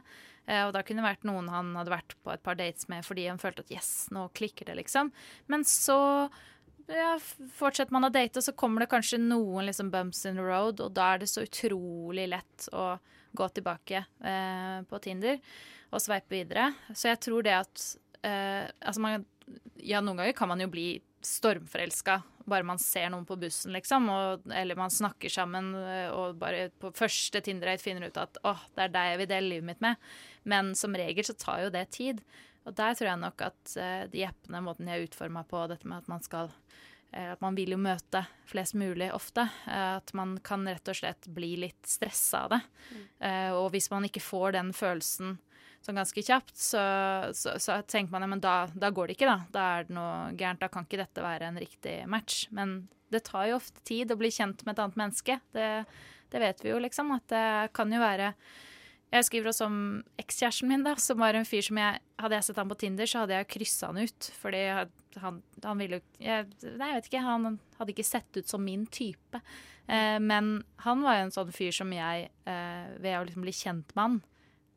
Uh, 0.49 0.63
og 0.67 0.75
da 0.75 0.83
kunne 0.83 1.03
det 1.03 1.09
vært 1.11 1.27
noen 1.29 1.49
han 1.53 1.73
hadde 1.79 1.95
vært 1.95 2.17
på 2.23 2.33
et 2.35 2.45
par 2.45 2.59
dates 2.59 2.89
med 2.91 3.07
fordi 3.07 3.29
han 3.29 3.41
følte 3.41 3.65
at 3.65 3.73
yes, 3.73 3.93
nå 4.15 4.27
klikker 4.35 4.69
det, 4.69 4.79
liksom. 4.81 5.13
Men 5.47 5.65
så 5.67 5.99
ja, 6.89 7.15
fortsetter 7.55 7.93
man 7.95 8.09
å 8.09 8.13
date, 8.13 8.41
og 8.41 8.45
så 8.45 8.55
kommer 8.57 8.83
det 8.83 8.91
kanskje 8.91 9.21
noen 9.21 9.67
liksom 9.69 9.91
bumps 9.93 10.25
in 10.25 10.39
the 10.39 10.45
road, 10.45 10.81
og 10.81 10.95
da 10.97 11.13
er 11.13 11.23
det 11.23 11.31
så 11.31 11.45
utrolig 11.45 12.25
lett 12.31 12.69
å 12.73 12.95
gå 13.37 13.45
tilbake 13.53 14.03
uh, 14.25 14.81
på 14.89 14.99
Tinder 15.05 15.37
og 15.89 16.03
sveipe 16.03 16.35
videre. 16.35 16.71
Så 16.93 17.11
jeg 17.11 17.21
tror 17.25 17.45
det 17.45 17.55
at 17.57 17.85
eh, 18.23 18.65
Altså, 18.79 19.01
man 19.01 19.25
Ja, 19.79 20.01
noen 20.03 20.19
ganger 20.19 20.35
kan 20.37 20.51
man 20.51 20.61
jo 20.61 20.67
bli 20.69 20.89
stormforelska 21.25 22.19
bare 22.49 22.65
man 22.65 22.79
ser 22.81 23.09
noen 23.13 23.27
på 23.29 23.37
bussen, 23.39 23.73
liksom, 23.75 24.09
og, 24.09 24.45
eller 24.53 24.77
man 24.79 24.93
snakker 24.93 25.31
sammen 25.31 25.71
eh, 25.77 26.09
og 26.09 26.39
bare 26.41 26.69
på 26.81 26.91
første 26.97 27.41
Tinder-date 27.45 27.83
finner 27.83 28.09
ut 28.09 28.19
at 28.19 28.39
åh, 28.47 28.63
det 28.75 28.87
er 28.87 28.93
deg 28.95 29.11
jeg 29.11 29.21
vil 29.21 29.31
dele 29.33 29.53
livet 29.53 29.69
mitt 29.69 29.83
med. 29.85 30.11
Men 30.49 30.73
som 30.77 30.95
regel 30.97 31.27
så 31.27 31.37
tar 31.37 31.65
jo 31.65 31.73
det 31.73 31.85
tid. 31.95 32.23
Og 32.67 32.75
der 32.77 32.95
tror 32.97 33.11
jeg 33.11 33.21
nok 33.21 33.41
at 33.45 33.75
uh, 33.79 34.03
de 34.11 34.25
appene, 34.27 34.61
måten 34.65 34.89
de 34.89 34.93
er 34.93 35.05
utforma 35.05 35.45
på, 35.47 35.61
dette 35.71 35.87
med 35.89 36.03
at 36.03 36.09
man 36.11 36.23
skal 36.25 36.49
uh, 36.51 37.31
At 37.31 37.41
man 37.41 37.55
vil 37.57 37.73
jo 37.73 37.79
møte 37.81 38.25
flest 38.49 38.75
mulig 38.77 39.07
ofte. 39.15 39.47
Uh, 39.65 39.97
at 39.97 40.13
man 40.17 40.35
kan 40.45 40.67
rett 40.67 40.91
og 40.91 40.99
slett 40.99 41.29
bli 41.33 41.55
litt 41.63 41.87
stressa 41.87 42.45
av 42.45 42.57
det. 42.57 42.61
Mm. 42.89 43.05
og 43.59 43.67
hvis 43.73 43.89
man 43.91 44.05
ikke 44.07 44.23
får 44.23 44.53
den 44.57 44.73
følelsen 44.75 45.37
sånn 45.85 45.99
ganske 45.99 46.23
kjapt, 46.25 46.55
så, 46.59 46.83
så, 47.35 47.55
så 47.61 47.79
tenker 47.87 48.13
man 48.13 48.27
ja, 48.27 48.39
da, 48.43 48.55
da, 48.75 48.91
går 48.93 49.09
det 49.09 49.17
ikke, 49.17 49.29
da. 49.29 49.39
Da 49.53 49.65
er 49.77 49.87
det 49.87 49.95
noe 49.95 50.31
gærent. 50.37 50.61
Da 50.61 50.71
kan 50.71 50.87
ikke 50.87 51.01
dette 51.01 51.25
være 51.25 51.49
en 51.49 51.59
riktig 51.61 51.95
match. 52.11 52.47
Men 52.55 52.81
det 53.13 53.23
tar 53.29 53.49
jo 53.49 53.59
ofte 53.59 53.83
tid 53.87 54.11
å 54.11 54.19
bli 54.19 54.31
kjent 54.33 54.65
med 54.65 54.75
et 54.75 54.83
annet 54.83 54.99
menneske. 54.99 55.39
Det, 55.55 55.69
det 56.33 56.43
vet 56.43 56.65
vi 56.65 56.73
jo, 56.73 56.81
liksom. 56.83 57.13
At 57.15 57.27
det 57.31 57.45
kan 57.77 57.91
jo 57.93 58.01
være 58.01 58.33
Jeg 59.09 59.25
skriver 59.25 59.49
også 59.49 59.65
om 59.65 59.79
ekskjæresten 60.21 60.69
min, 60.69 60.85
da, 60.85 60.93
som 61.01 61.17
var 61.21 61.33
en 61.33 61.47
fyr 61.47 61.65
som 61.65 61.79
jeg 61.81 62.03
Hadde 62.19 62.35
jeg 62.35 62.49
sett 62.49 62.57
han 62.59 62.69
på 62.69 62.75
Tinder, 62.75 63.07
så 63.07 63.23
hadde 63.23 63.37
jeg 63.37 63.51
kryssa 63.55 63.89
han 63.89 64.03
ut. 64.03 64.31
Fordi 64.41 64.63
han, 65.23 65.41
han 65.63 65.79
ville 65.81 66.01
jo 66.01 66.05
Nei, 66.19 66.89
jeg 66.91 66.97
vet 66.99 67.07
ikke. 67.07 67.25
Han 67.25 67.53
hadde 67.79 67.95
ikke 67.95 68.09
sett 68.11 68.41
ut 68.41 68.51
som 68.51 68.65
min 68.65 68.83
type. 68.91 69.39
Eh, 69.89 70.19
men 70.19 70.59
han 70.83 71.05
var 71.05 71.17
jo 71.17 71.27
en 71.27 71.33
sånn 71.33 71.53
fyr 71.55 71.71
som 71.73 71.93
jeg, 71.95 72.27
eh, 72.45 72.89
ved 73.01 73.17
å 73.17 73.23
liksom 73.25 73.45
bli 73.45 73.55
kjent 73.55 73.95
med 73.95 74.03
han, 74.03 74.19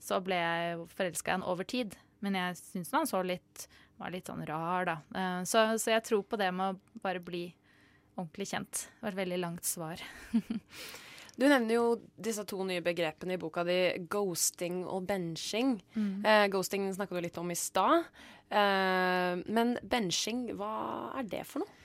så 0.02 0.18
ble 0.24 0.38
jeg 0.38 0.88
forelska 0.96 1.30
i 1.30 1.36
han 1.36 1.46
over 1.46 1.68
tid. 1.68 1.94
Men 2.22 2.38
jeg 2.38 2.58
syns 2.58 2.92
han 2.94 3.08
så 3.10 3.22
litt, 3.26 3.66
var 3.98 4.12
litt 4.14 4.30
sånn 4.30 4.44
rar, 4.46 4.86
da. 4.88 4.96
Eh, 5.14 5.40
så, 5.48 5.64
så, 5.78 5.94
jeg 5.94 6.06
tror 6.06 6.24
på 6.26 6.38
det 6.40 6.50
med 6.54 6.74
å 6.74 7.00
bare 7.02 7.22
bli 7.22 7.46
ordentlig 8.16 8.50
kjent. 8.52 8.86
Det 8.88 9.06
var 9.06 9.14
et 9.14 9.22
veldig 9.22 9.40
langt 9.42 9.66
svar. 9.66 10.02
du 11.38 11.46
nevner 11.46 11.74
jo 11.74 11.86
disse 12.14 12.44
to 12.48 12.62
nye 12.66 12.84
begrepene 12.84 13.36
i 13.36 13.42
boka 13.42 13.64
di, 13.66 13.78
ghosting 14.10 14.82
og 14.84 15.06
benching. 15.10 15.76
Mm. 15.94 16.14
Eh, 16.22 16.46
ghosting 16.52 16.90
snakka 16.94 17.18
du 17.18 17.26
litt 17.26 17.40
om 17.42 17.54
i 17.54 17.58
stad. 17.58 18.10
Eh, 18.50 19.42
men 19.46 19.76
benching, 19.82 20.48
hva 20.58 20.74
er 21.18 21.30
det 21.30 21.46
for 21.50 21.64
noe? 21.64 21.81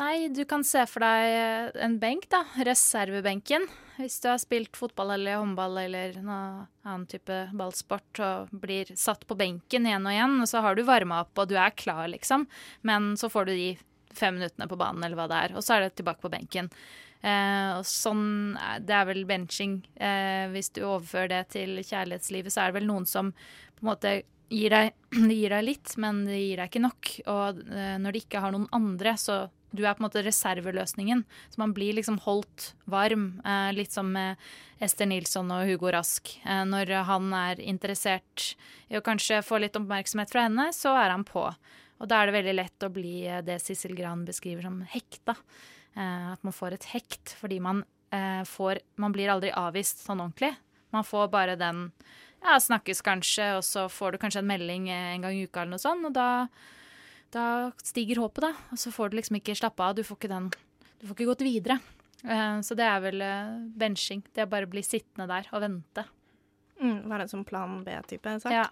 Nei, 0.00 0.26
du 0.34 0.42
kan 0.50 0.64
se 0.66 0.82
for 0.90 1.04
deg 1.04 1.76
en 1.86 1.98
benk, 2.02 2.26
da. 2.32 2.40
Reservebenken. 2.66 3.68
Hvis 3.94 4.16
du 4.24 4.26
har 4.26 4.40
spilt 4.42 4.74
fotball 4.74 5.12
eller 5.14 5.38
håndball 5.38 5.78
eller 5.84 6.16
noe 6.18 6.64
annen 6.82 7.06
type 7.06 7.36
ballsport 7.54 8.20
og 8.26 8.56
blir 8.64 8.90
satt 8.98 9.22
på 9.28 9.36
benken 9.38 9.86
igjen 9.86 10.08
og 10.08 10.16
igjen, 10.16 10.34
og 10.42 10.50
så 10.50 10.64
har 10.66 10.74
du 10.74 10.82
varma 10.88 11.20
opp 11.22 11.38
og 11.38 11.52
du 11.52 11.54
er 11.54 11.76
klar, 11.78 12.08
liksom. 12.10 12.48
Men 12.82 13.12
så 13.20 13.30
får 13.30 13.46
du 13.46 13.54
de 13.54 13.70
fem 14.14 14.34
minuttene 14.34 14.66
på 14.70 14.78
banen 14.78 15.06
eller 15.06 15.18
hva 15.18 15.28
det 15.30 15.40
er, 15.46 15.54
og 15.54 15.62
så 15.62 15.76
er 15.76 15.86
det 15.86 15.94
tilbake 16.00 16.26
på 16.26 16.32
benken. 16.34 16.72
Eh, 17.22 17.70
og 17.78 17.86
sånn, 17.88 18.58
Det 18.82 18.94
er 18.98 19.06
vel 19.08 19.24
benching. 19.24 19.80
Eh, 19.96 20.50
hvis 20.50 20.74
du 20.74 20.82
overfører 20.82 21.28
det 21.38 21.42
til 21.54 21.78
kjærlighetslivet, 21.78 22.50
så 22.50 22.64
er 22.64 22.72
det 22.72 22.80
vel 22.82 22.90
noen 22.90 23.06
som 23.06 23.30
på 23.30 23.86
en 23.86 23.94
måte 23.94 24.22
gir 24.50 24.74
deg, 24.74 24.90
de 25.14 25.34
gir 25.40 25.54
deg 25.54 25.64
litt, 25.70 25.94
men 26.02 26.24
det 26.26 26.42
gir 26.42 26.58
deg 26.58 26.68
ikke 26.68 26.82
nok. 26.82 27.12
Og 27.30 27.62
eh, 27.70 27.98
når 28.02 28.12
de 28.12 28.26
ikke 28.26 28.42
har 28.42 28.52
noen 28.54 28.68
andre, 28.74 29.14
så 29.14 29.44
du 29.74 29.82
er 29.82 29.96
på 29.96 30.02
en 30.02 30.06
måte 30.06 30.22
reserveløsningen. 30.24 31.24
Så 31.50 31.60
man 31.60 31.74
blir 31.74 31.96
liksom 31.96 32.20
holdt 32.24 32.72
varm. 32.90 33.40
Eh, 33.44 33.72
litt 33.74 33.94
som 33.94 34.12
med 34.14 34.40
Ester 34.82 35.08
Nilsson 35.10 35.50
og 35.54 35.66
Hugo 35.68 35.90
Rask. 35.94 36.30
Eh, 36.44 36.62
når 36.68 36.92
han 37.08 37.32
er 37.34 37.62
interessert 37.62 38.54
i 38.88 38.98
å 38.98 39.04
kanskje 39.04 39.42
få 39.44 39.58
litt 39.62 39.78
oppmerksomhet 39.78 40.30
fra 40.30 40.46
henne, 40.46 40.68
så 40.76 40.94
er 41.00 41.10
han 41.10 41.26
på. 41.26 41.48
Og 42.02 42.10
da 42.10 42.20
er 42.20 42.30
det 42.30 42.36
veldig 42.38 42.56
lett 42.58 42.86
å 42.86 42.92
bli 42.94 43.16
eh, 43.26 43.42
det 43.46 43.58
Sissel 43.62 43.96
Gran 43.98 44.26
beskriver 44.28 44.68
som 44.68 44.82
hekta. 44.94 45.36
At 45.94 46.40
man 46.42 46.50
får 46.50 46.74
et 46.74 46.84
hekt 46.90 47.36
fordi 47.38 47.60
man 47.62 47.84
får 48.50 48.80
Man 48.98 49.12
blir 49.14 49.30
aldri 49.30 49.52
avvist 49.54 50.00
sånn 50.02 50.18
ordentlig. 50.24 50.50
Man 50.90 51.06
får 51.06 51.28
bare 51.30 51.54
den 51.54 51.84
Ja, 52.42 52.56
snakkes 52.58 52.98
kanskje, 53.06 53.46
og 53.56 53.62
så 53.62 53.84
får 53.86 54.12
du 54.12 54.18
kanskje 54.18 54.42
en 54.42 54.50
melding 54.50 54.88
en 54.90 55.22
gang 55.22 55.38
i 55.38 55.44
uka 55.46 55.62
eller 55.62 55.76
noe 55.76 55.82
sånt, 55.82 56.06
og 56.10 56.16
da 56.18 56.26
da 57.34 57.46
stiger 57.84 58.22
håpet, 58.22 58.46
da. 58.46 58.52
Og 58.74 58.80
så 58.80 58.92
får 58.94 59.10
du 59.10 59.18
liksom 59.18 59.40
ikke 59.40 59.56
slappe 59.58 59.84
av. 59.84 59.96
Du 59.98 60.04
får 60.06 60.20
ikke 60.20 60.32
den 60.32 60.50
Du 61.00 61.08
får 61.08 61.16
ikke 61.16 61.30
gått 61.32 61.44
videre. 61.46 61.78
Uh, 62.24 62.60
så 62.64 62.76
det 62.78 62.86
er 62.88 63.02
vel 63.04 63.24
uh, 63.24 63.56
benching. 63.76 64.22
Det 64.32 64.44
er 64.44 64.50
bare 64.50 64.68
å 64.68 64.72
bli 64.72 64.84
sittende 64.86 65.28
der 65.30 65.50
og 65.52 65.64
vente. 65.66 66.06
Mm, 66.80 67.04
være 67.10 67.26
en 67.26 67.34
sånn 67.34 67.46
plan 67.48 67.82
B-type 67.84 68.38
sak. 68.42 68.54
Ja. 68.54 68.68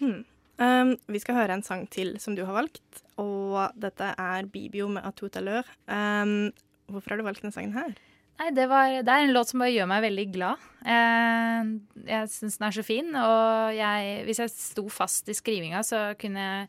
Hmm. 0.00 0.24
Um, 0.58 0.96
vi 1.06 1.20
skal 1.22 1.38
høre 1.38 1.54
en 1.54 1.62
sang 1.62 1.84
til 1.86 2.16
som 2.18 2.34
du 2.34 2.42
har 2.42 2.56
valgt, 2.56 3.04
og 3.22 3.76
dette 3.78 4.10
er 4.18 4.48
Bibio 4.50 4.88
med 4.90 5.06
Atout 5.06 5.38
Lør. 5.38 5.68
Um, 5.86 6.50
hvorfor 6.90 7.14
har 7.14 7.20
du 7.20 7.28
valgt 7.28 7.44
denne 7.44 7.54
sangen 7.54 7.76
her? 7.78 7.94
Nei, 8.38 8.52
det, 8.54 8.68
var, 8.70 8.92
det, 9.02 9.10
er 9.10 9.24
en 9.26 9.34
låt 9.34 9.50
som 9.50 9.62
bare 9.62 9.74
gjør 9.74 9.88
meg 9.90 10.04
veldig 10.04 10.24
glad. 10.30 10.66
Eh, 10.86 11.70
jeg 12.06 12.28
syns 12.30 12.58
den 12.60 12.66
er 12.68 12.76
så 12.76 12.84
fin, 12.86 13.08
og 13.18 13.72
jeg, 13.74 14.12
hvis 14.28 14.38
jeg 14.44 14.52
sto 14.54 14.84
fast 14.94 15.26
i 15.26 15.34
skrivinga, 15.34 15.80
så 15.86 16.12
kunne 16.20 16.44
jeg 16.44 16.68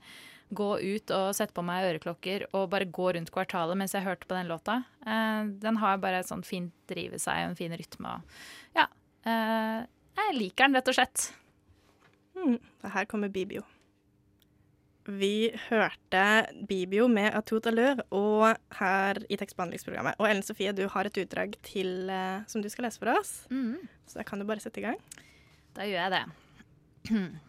gå 0.49 0.69
ut 0.81 1.11
og 1.13 1.31
sette 1.37 1.53
på 1.53 1.63
meg 1.65 1.87
øreklokker 1.91 2.47
og 2.57 2.69
bare 2.71 2.89
gå 2.89 3.11
rundt 3.15 3.31
kvartalet 3.33 3.77
mens 3.77 3.93
jeg 3.93 4.05
hørte 4.05 4.27
på 4.29 4.37
den 4.37 4.49
låta. 4.49 4.81
Eh, 5.05 5.49
den 5.61 5.79
har 5.81 6.01
bare 6.01 6.23
et 6.23 6.29
sånt 6.29 6.47
fint 6.47 6.73
driv 6.89 7.15
i 7.15 7.21
seg 7.21 7.43
og 7.43 7.51
en 7.51 7.59
fin 7.59 7.75
rytme. 7.77 8.15
Og 8.17 8.79
ja. 8.79 8.87
Eh, 9.29 9.81
jeg 10.19 10.37
liker 10.37 10.65
den, 10.65 10.79
rett 10.79 10.89
og 10.91 10.97
slett. 10.97 11.27
Mm, 12.39 12.57
her 12.95 13.05
kommer 13.09 13.31
Bibio. 13.31 13.63
Vi 15.09 15.49
hørte 15.69 16.23
Bibio 16.69 17.07
med 17.09 17.33
Atout 17.33 17.65
Allure 17.69 18.03
og 18.13 18.59
her 18.77 19.21
i 19.25 19.37
tekstbehandlingsprogrammet. 19.39 20.19
Og 20.19 20.29
Ellen 20.29 20.45
Sofie, 20.45 20.73
du 20.75 20.83
har 20.91 21.09
et 21.09 21.17
utdrag 21.23 21.55
til, 21.65 22.11
uh, 22.11 22.45
som 22.51 22.61
du 22.61 22.69
skal 22.69 22.85
lese 22.85 23.01
for 23.01 23.09
oss. 23.15 23.31
Mm. 23.49 23.79
Så 24.05 24.19
da 24.19 24.27
kan 24.27 24.41
du 24.41 24.45
bare 24.45 24.61
sette 24.61 24.83
i 24.83 24.85
gang. 24.85 24.99
da 25.77 25.87
gjør 25.87 26.03
jeg 26.03 26.17
det. 26.17 26.25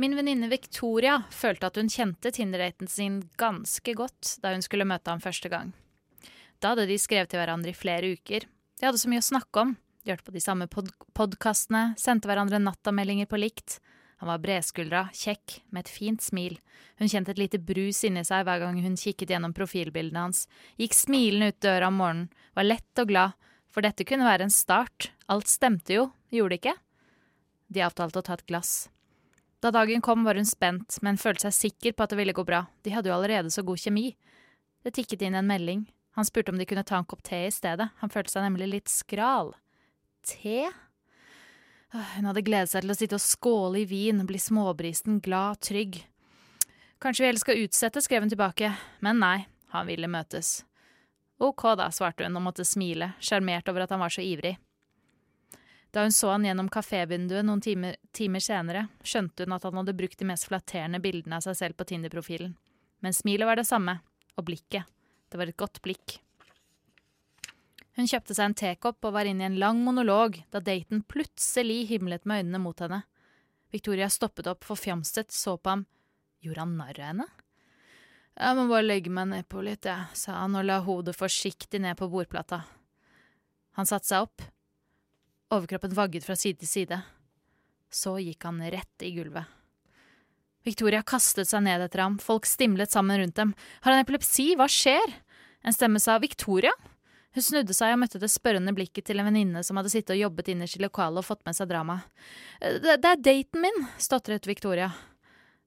Min 0.00 0.14
venninne 0.16 0.48
Victoria 0.48 1.18
følte 1.28 1.68
at 1.68 1.76
hun 1.76 1.90
kjente 1.92 2.30
Tinder-daten 2.32 2.88
sin 2.88 3.18
ganske 3.36 3.92
godt 3.92 4.38
da 4.40 4.54
hun 4.54 4.62
skulle 4.64 4.86
møte 4.88 5.12
ham 5.12 5.20
første 5.20 5.50
gang. 5.52 5.74
Da 6.56 6.70
hadde 6.72 6.86
de 6.88 6.96
skrevet 6.96 7.28
til 7.28 7.36
hverandre 7.36 7.74
i 7.74 7.76
flere 7.76 8.14
uker. 8.14 8.46
De 8.80 8.86
hadde 8.86 9.00
så 9.02 9.10
mye 9.12 9.20
å 9.20 9.26
snakke 9.26 9.60
om. 9.60 9.74
De 10.00 10.14
hørte 10.14 10.24
på 10.24 10.32
de 10.32 10.40
samme 10.40 10.70
pod 10.72 10.88
podkastene, 11.12 11.98
sendte 12.00 12.30
hverandre 12.30 12.62
nattameldinger 12.62 13.28
på 13.28 13.42
likt. 13.42 13.76
Han 14.22 14.30
var 14.30 14.40
bredskuldra, 14.40 15.02
kjekk, 15.16 15.58
med 15.68 15.84
et 15.84 15.92
fint 15.92 16.24
smil. 16.24 16.56
Hun 16.96 17.10
kjente 17.12 17.34
et 17.34 17.42
lite 17.42 17.60
brus 17.60 18.00
inni 18.08 18.22
seg 18.24 18.46
hver 18.48 18.62
gang 18.62 18.78
hun 18.80 18.96
kikket 19.00 19.34
gjennom 19.34 19.52
profilbildene 19.56 20.22
hans, 20.30 20.46
gikk 20.80 20.96
smilende 20.96 21.50
ut 21.52 21.60
døra 21.60 21.90
om 21.92 22.00
morgenen, 22.00 22.30
var 22.56 22.68
lett 22.68 23.04
og 23.04 23.12
glad, 23.12 23.36
for 23.68 23.84
dette 23.84 24.08
kunne 24.08 24.28
være 24.28 24.48
en 24.48 24.54
start, 24.54 25.10
alt 25.28 25.52
stemte 25.52 25.98
jo, 25.98 26.06
gjorde 26.32 26.56
det 26.56 26.60
ikke? 26.62 26.74
De 27.68 27.84
avtalte 27.84 28.24
å 28.24 28.26
ta 28.30 28.38
et 28.40 28.46
glass. 28.48 28.88
Da 29.60 29.70
dagen 29.70 30.00
kom 30.00 30.24
var 30.24 30.38
hun 30.40 30.48
spent, 30.48 30.96
men 31.04 31.20
følte 31.20 31.48
seg 31.48 31.56
sikker 31.56 31.92
på 31.92 32.04
at 32.04 32.12
det 32.12 32.18
ville 32.20 32.36
gå 32.36 32.44
bra, 32.48 32.64
de 32.80 32.92
hadde 32.94 33.10
jo 33.10 33.16
allerede 33.16 33.52
så 33.52 33.64
god 33.66 33.80
kjemi. 33.82 34.14
Det 34.80 34.94
tikket 34.96 35.26
inn 35.26 35.36
en 35.36 35.48
melding, 35.48 35.82
han 36.16 36.24
spurte 36.24 36.52
om 36.52 36.58
de 36.58 36.66
kunne 36.68 36.84
ta 36.84 36.96
en 36.96 37.08
kopp 37.08 37.22
te 37.26 37.42
i 37.46 37.52
stedet, 37.52 37.90
han 38.00 38.12
følte 38.12 38.32
seg 38.32 38.46
nemlig 38.46 38.70
litt 38.70 38.92
skral. 38.92 39.52
Te? 40.24 40.70
Hun 41.92 42.30
hadde 42.30 42.44
gledet 42.46 42.72
seg 42.72 42.86
til 42.86 42.94
å 42.94 42.96
sitte 42.96 43.18
og 43.18 43.24
skåle 43.24 43.82
i 43.82 43.88
vin, 43.90 44.24
bli 44.26 44.40
småbristen, 44.40 45.20
glad, 45.20 45.60
trygg. 45.66 46.00
Kanskje 47.00 47.24
vi 47.24 47.28
heller 47.30 47.44
skal 47.44 47.62
utsette, 47.64 48.02
skrev 48.04 48.24
hun 48.24 48.32
tilbake, 48.32 48.72
men 49.04 49.20
nei, 49.20 49.36
han 49.74 49.88
ville 49.88 50.08
møtes. 50.08 50.62
Ok 51.40 51.64
da, 51.76 51.88
svarte 51.92 52.24
hun 52.24 52.36
og 52.36 52.44
måtte 52.48 52.66
smile, 52.68 53.14
sjarmert 53.20 53.68
over 53.72 53.84
at 53.84 53.92
han 53.92 54.02
var 54.02 54.12
så 54.12 54.24
ivrig. 54.24 54.56
Da 55.90 56.04
hun 56.06 56.14
så 56.14 56.30
han 56.30 56.44
gjennom 56.46 56.70
kafévinduet 56.70 57.46
noen 57.46 57.62
timer, 57.64 57.96
timer, 58.14 58.42
senere, 58.44 58.86
skjønte 59.02 59.46
hun 59.46 59.56
at 59.56 59.66
han 59.66 59.80
hadde 59.80 59.96
brukt 59.98 60.18
de 60.20 60.28
mest 60.28 60.46
flatterende 60.46 61.00
bildene 61.02 61.40
av 61.40 61.46
seg 61.46 61.58
selv 61.58 61.78
på 61.78 61.88
Tinder-profilen. 61.90 62.54
Men 63.02 63.16
smilet 63.16 63.48
var 63.48 63.58
det 63.58 63.66
samme, 63.66 63.98
og 64.38 64.46
blikket. 64.46 64.86
Det 65.30 65.38
var 65.38 65.50
et 65.50 65.58
godt 65.58 65.80
blikk. 65.82 66.20
Hun 67.98 68.06
kjøpte 68.06 68.36
seg 68.36 68.50
en 68.50 68.56
tekopp 68.56 69.04
og 69.04 69.14
var 69.16 69.28
inne 69.28 69.44
i 69.44 69.48
en 69.50 69.58
lang 69.60 69.80
monolog 69.84 70.38
da 70.54 70.62
daten 70.62 71.02
plutselig 71.10 71.82
himlet 71.90 72.24
med 72.28 72.44
øynene 72.44 72.62
mot 72.62 72.78
henne. 72.80 73.02
Victoria 73.74 74.08
stoppet 74.10 74.48
opp 74.50 74.64
forfjamset, 74.66 75.30
så 75.34 75.56
på 75.58 75.74
ham. 75.74 75.84
Gjorde 76.40 76.64
han 76.64 76.76
narr 76.78 76.98
av 76.98 77.10
henne? 77.10 77.26
Jeg 78.40 78.56
må 78.56 78.64
bare 78.70 78.86
legge 78.86 79.12
meg 79.12 79.28
nedpå 79.28 79.62
litt, 79.66 79.84
jeg, 79.84 80.06
sa 80.16 80.38
han 80.38 80.56
og 80.56 80.64
la 80.64 80.78
hodet 80.86 81.16
forsiktig 81.18 81.82
ned 81.82 81.98
på 81.98 82.08
bordplata. 82.08 82.62
Han 83.76 83.88
satte 83.88 84.08
seg 84.08 84.24
opp. 84.24 84.46
Overkroppen 85.50 85.94
vagget 85.96 86.26
fra 86.26 86.36
side 86.38 86.60
til 86.62 86.70
side. 86.70 87.00
Så 87.90 88.14
gikk 88.22 88.44
han 88.46 88.60
rett 88.70 89.02
i 89.02 89.10
gulvet. 89.16 89.48
Victoria 90.62 91.00
kastet 91.02 91.48
seg 91.48 91.64
ned 91.64 91.82
etter 91.82 92.04
ham, 92.04 92.18
folk 92.20 92.46
stimlet 92.46 92.92
sammen 92.92 93.18
rundt 93.18 93.38
dem. 93.38 93.54
Har 93.80 93.94
han 93.94 94.04
epilepsi, 94.04 94.52
hva 94.60 94.68
skjer? 94.70 95.14
En 95.64 95.74
stemme 95.74 96.00
sa 96.02 96.18
Victoria? 96.20 96.72
Hun 97.34 97.44
snudde 97.46 97.74
seg 97.76 97.94
og 97.94 98.00
møtte 98.02 98.20
det 98.20 98.30
spørrende 98.30 98.74
blikket 98.74 99.06
til 99.06 99.22
en 99.22 99.28
venninne 99.28 99.62
som 99.66 99.78
hadde 99.78 99.92
sittet 99.92 100.16
og 100.16 100.20
jobbet 100.24 100.50
innerst 100.52 100.78
i 100.78 100.82
lokalet 100.82 101.22
og 101.22 101.26
fått 101.28 101.44
med 101.46 101.56
seg 101.56 101.70
dramaet. 101.70 102.06
Det, 102.60 102.96
det 103.02 103.10
er 103.10 103.22
daten 103.22 103.64
min, 103.64 103.84
stotret 104.02 104.48
Victoria. 104.50 104.90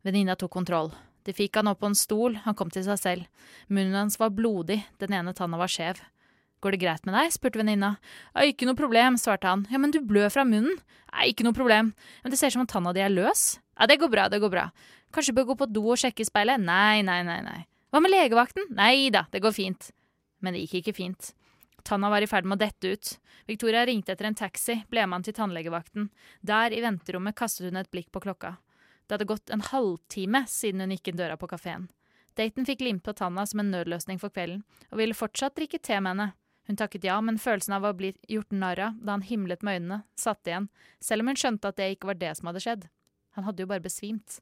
Venninna 0.04 0.36
tok 0.40 0.52
kontroll. 0.54 0.92
De 1.24 1.36
fikk 1.36 1.56
han 1.60 1.72
opp 1.72 1.80
på 1.80 1.88
en 1.88 1.96
stol, 1.96 2.36
han 2.44 2.56
kom 2.60 2.72
til 2.72 2.84
seg 2.84 3.00
selv. 3.00 3.46
Munnen 3.72 3.96
hans 3.96 4.20
var 4.20 4.34
blodig, 4.36 4.82
den 5.00 5.16
ene 5.16 5.32
tanna 5.36 5.60
var 5.60 5.72
skjev. 5.72 6.04
Går 6.64 6.78
det 6.78 6.80
greit 6.80 7.04
med 7.04 7.18
deg? 7.18 7.34
spurte 7.36 7.60
venninna. 7.60 7.98
Ikke 8.40 8.68
noe 8.70 8.80
problem, 8.80 9.18
svarte 9.20 9.50
han. 9.50 9.66
Ja, 9.68 9.82
men 9.84 9.92
du 9.92 10.00
blør 10.00 10.32
fra 10.32 10.46
munnen. 10.48 10.78
Nei, 11.12 11.30
ikke 11.34 11.44
noe 11.44 11.56
problem. 11.58 11.92
Men 12.24 12.32
det 12.32 12.40
ser 12.40 12.54
ut 12.54 12.56
som 12.56 12.64
om 12.64 12.70
tanna 12.72 12.94
di 12.96 13.04
er 13.04 13.12
løs. 13.12 13.58
Ja, 13.76 13.88
det 13.90 14.00
går 14.00 14.12
bra, 14.14 14.30
det 14.32 14.40
går 14.40 14.54
bra. 14.54 14.70
Kanskje 15.14 15.34
du 15.34 15.42
bør 15.42 15.52
gå 15.52 15.60
på 15.60 15.70
do 15.76 15.84
og 15.92 16.00
sjekke 16.00 16.24
i 16.24 16.30
speilet? 16.30 16.64
Nei, 16.64 17.04
nei, 17.06 17.20
nei, 17.28 17.42
nei. 17.44 17.60
Hva 17.92 18.00
med 18.02 18.14
legevakten? 18.14 18.72
Nei 18.74 19.12
da, 19.14 19.26
det 19.34 19.44
går 19.44 19.54
fint. 19.54 19.92
Men 20.42 20.56
det 20.56 20.64
gikk 20.64 20.80
ikke 20.80 20.96
fint. 20.98 21.34
Tanna 21.84 22.08
var 22.10 22.24
i 22.24 22.30
ferd 22.32 22.48
med 22.48 22.58
å 22.58 22.64
dette 22.64 22.94
ut. 22.96 23.12
Victoria 23.50 23.84
ringte 23.86 24.16
etter 24.16 24.30
en 24.30 24.38
taxi, 24.40 24.80
ble 24.90 25.04
med 25.04 25.20
han 25.20 25.26
til 25.28 25.36
tannlegevakten. 25.36 26.08
Der, 26.42 26.72
i 26.72 26.80
venterommet, 26.82 27.36
kastet 27.36 27.68
hun 27.68 27.82
et 27.82 27.92
blikk 27.92 28.08
på 28.16 28.24
klokka. 28.24 28.56
Det 29.04 29.18
hadde 29.18 29.28
gått 29.28 29.52
en 29.52 29.66
halvtime 29.68 30.46
siden 30.48 30.86
hun 30.86 30.96
gikk 30.96 31.12
inn 31.12 31.20
døra 31.20 31.36
på 31.38 31.50
kafeen. 31.52 31.90
Daten 32.40 32.66
fikk 32.66 32.82
limt 32.82 33.04
på 33.06 33.14
tanna 33.14 33.44
som 33.46 33.62
en 33.62 33.70
nødløsning 33.70 34.18
for 34.22 34.34
kvelden, 34.34 34.64
og 34.90 35.04
ville 35.04 35.18
fortsatt 35.18 35.60
drikke 35.60 35.78
te 35.84 36.00
med 36.00 36.16
henne. 36.16 36.32
Hun 36.68 36.80
takket 36.80 37.04
ja, 37.04 37.18
men 37.20 37.42
følelsen 37.42 37.76
av 37.76 37.86
å 37.88 37.94
bli 37.98 38.14
gjort 38.32 38.54
narr 38.56 38.80
av 38.80 39.00
da 39.04 39.18
han 39.18 39.26
himlet 39.28 39.66
med 39.66 39.82
øynene, 39.82 40.00
satt 40.16 40.48
igjen, 40.48 40.70
selv 41.04 41.24
om 41.24 41.32
hun 41.32 41.40
skjønte 41.40 41.70
at 41.70 41.80
det 41.80 41.90
ikke 41.96 42.14
var 42.14 42.20
det 42.22 42.32
som 42.40 42.50
hadde 42.50 42.64
skjedd. 42.64 42.88
Han 43.36 43.48
hadde 43.48 43.66
jo 43.66 43.70
bare 43.72 43.84
besvimt. 43.84 44.40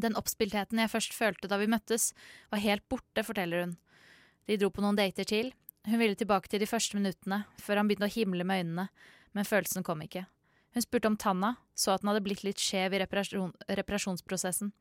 Den 0.00 0.16
oppspiltheten 0.16 0.80
jeg 0.80 0.92
først 0.92 1.16
følte 1.16 1.50
da 1.50 1.58
vi 1.60 1.68
møttes, 1.68 2.12
var 2.48 2.64
helt 2.64 2.86
borte, 2.88 3.24
forteller 3.26 3.66
hun. 3.66 3.76
De 4.48 4.56
dro 4.56 4.70
på 4.72 4.84
noen 4.84 4.96
dater 4.96 5.28
til, 5.28 5.52
hun 5.88 6.00
ville 6.00 6.16
tilbake 6.16 6.48
til 6.48 6.60
de 6.62 6.68
første 6.68 6.96
minuttene, 6.96 7.44
før 7.60 7.80
han 7.80 7.88
begynte 7.88 8.08
å 8.08 8.14
himle 8.14 8.44
med 8.44 8.64
øynene, 8.64 8.88
men 9.36 9.48
følelsen 9.48 9.84
kom 9.86 10.00
ikke. 10.04 10.24
Hun 10.74 10.84
spurte 10.84 11.10
om 11.10 11.18
tanna, 11.20 11.56
så 11.74 11.94
at 11.94 12.02
den 12.02 12.12
hadde 12.12 12.24
blitt 12.24 12.44
litt 12.46 12.60
skjev 12.62 12.94
i 12.94 13.00
reparasjon 13.02 13.52
reparasjonsprosessen. 13.68 14.72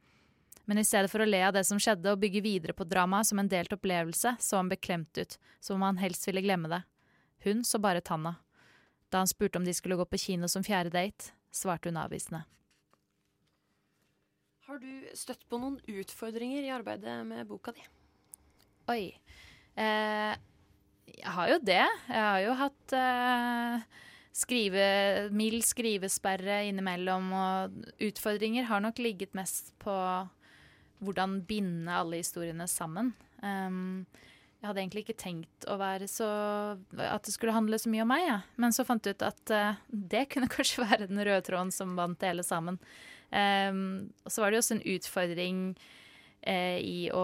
Men 0.65 0.77
i 0.77 0.85
stedet 0.85 1.09
for 1.11 1.23
å 1.23 1.27
le 1.27 1.41
av 1.47 1.55
det 1.55 1.63
som 1.67 1.79
skjedde 1.81 2.11
og 2.13 2.21
bygge 2.21 2.43
videre 2.45 2.75
på 2.77 2.85
dramaet 2.87 3.29
som 3.29 3.41
en 3.41 3.49
delt 3.49 3.73
opplevelse, 3.73 4.35
så 4.39 4.59
han 4.59 4.69
beklemt 4.69 5.17
ut, 5.17 5.37
som 5.59 5.79
om 5.79 5.87
han 5.87 6.01
helst 6.01 6.27
ville 6.27 6.43
glemme 6.45 6.69
det. 6.71 6.83
Hun 7.45 7.63
så 7.65 7.79
bare 7.81 8.03
tanna. 8.05 8.35
Da 9.09 9.23
han 9.23 9.29
spurte 9.31 9.57
om 9.57 9.65
de 9.65 9.73
skulle 9.73 9.97
gå 9.97 10.05
på 10.05 10.19
kino 10.21 10.49
som 10.51 10.65
fjerde 10.65 10.93
date, 10.93 11.31
svarte 11.51 11.89
hun 11.89 11.97
avvisende. 11.97 12.43
Har 14.69 14.77
du 14.77 14.91
støtt 15.17 15.47
på 15.49 15.57
noen 15.57 15.79
utfordringer 15.89 16.67
i 16.67 16.73
arbeidet 16.75 17.15
med 17.25 17.47
boka 17.49 17.73
di? 17.73 17.81
Oi. 18.91 19.15
Eh, 19.73 20.33
jeg 21.09 21.33
har 21.33 21.49
jo 21.49 21.57
det. 21.65 21.81
Jeg 21.81 22.21
har 22.27 22.43
jo 22.43 22.53
hatt 22.59 22.93
eh, 22.93 23.87
skrive, 24.35 24.85
mild 25.33 25.65
skrivesperre 25.65 26.61
innimellom, 26.69 27.31
og 27.33 27.79
utfordringer 28.11 28.69
har 28.69 28.83
nok 28.85 29.01
ligget 29.01 29.33
mest 29.37 29.73
på 29.81 29.95
hvordan 31.03 31.39
binde 31.47 31.93
alle 31.95 32.21
historiene 32.21 32.67
sammen. 32.69 33.13
Um, 33.43 34.05
jeg 34.59 34.67
hadde 34.67 34.81
egentlig 34.81 35.03
ikke 35.05 35.21
tenkt 35.21 35.67
å 35.71 35.77
være 35.79 36.09
så 36.11 36.27
at 36.99 37.23
det 37.23 37.31
skulle 37.31 37.55
handle 37.55 37.79
så 37.79 37.91
mye 37.91 38.03
om 38.03 38.11
meg, 38.11 38.25
ja. 38.25 38.39
men 38.59 38.75
så 38.75 38.83
fant 38.87 39.05
jeg 39.07 39.15
ut 39.15 39.23
at 39.29 39.53
uh, 39.55 39.79
det 39.89 40.25
kunne 40.33 40.51
kanskje 40.55 40.83
være 40.83 41.07
den 41.11 41.21
røde 41.23 41.45
tråden 41.47 41.71
som 41.75 41.95
bandt 41.99 42.19
det 42.23 42.33
hele 42.33 42.43
sammen. 42.43 42.81
Um, 43.31 44.09
og 44.25 44.33
så 44.33 44.43
var 44.43 44.51
det 44.51 44.59
jo 44.59 44.65
også 44.65 44.75
en 44.75 44.87
utfordring 44.95 45.63
uh, 45.77 46.77
i 46.81 47.07
å 47.15 47.23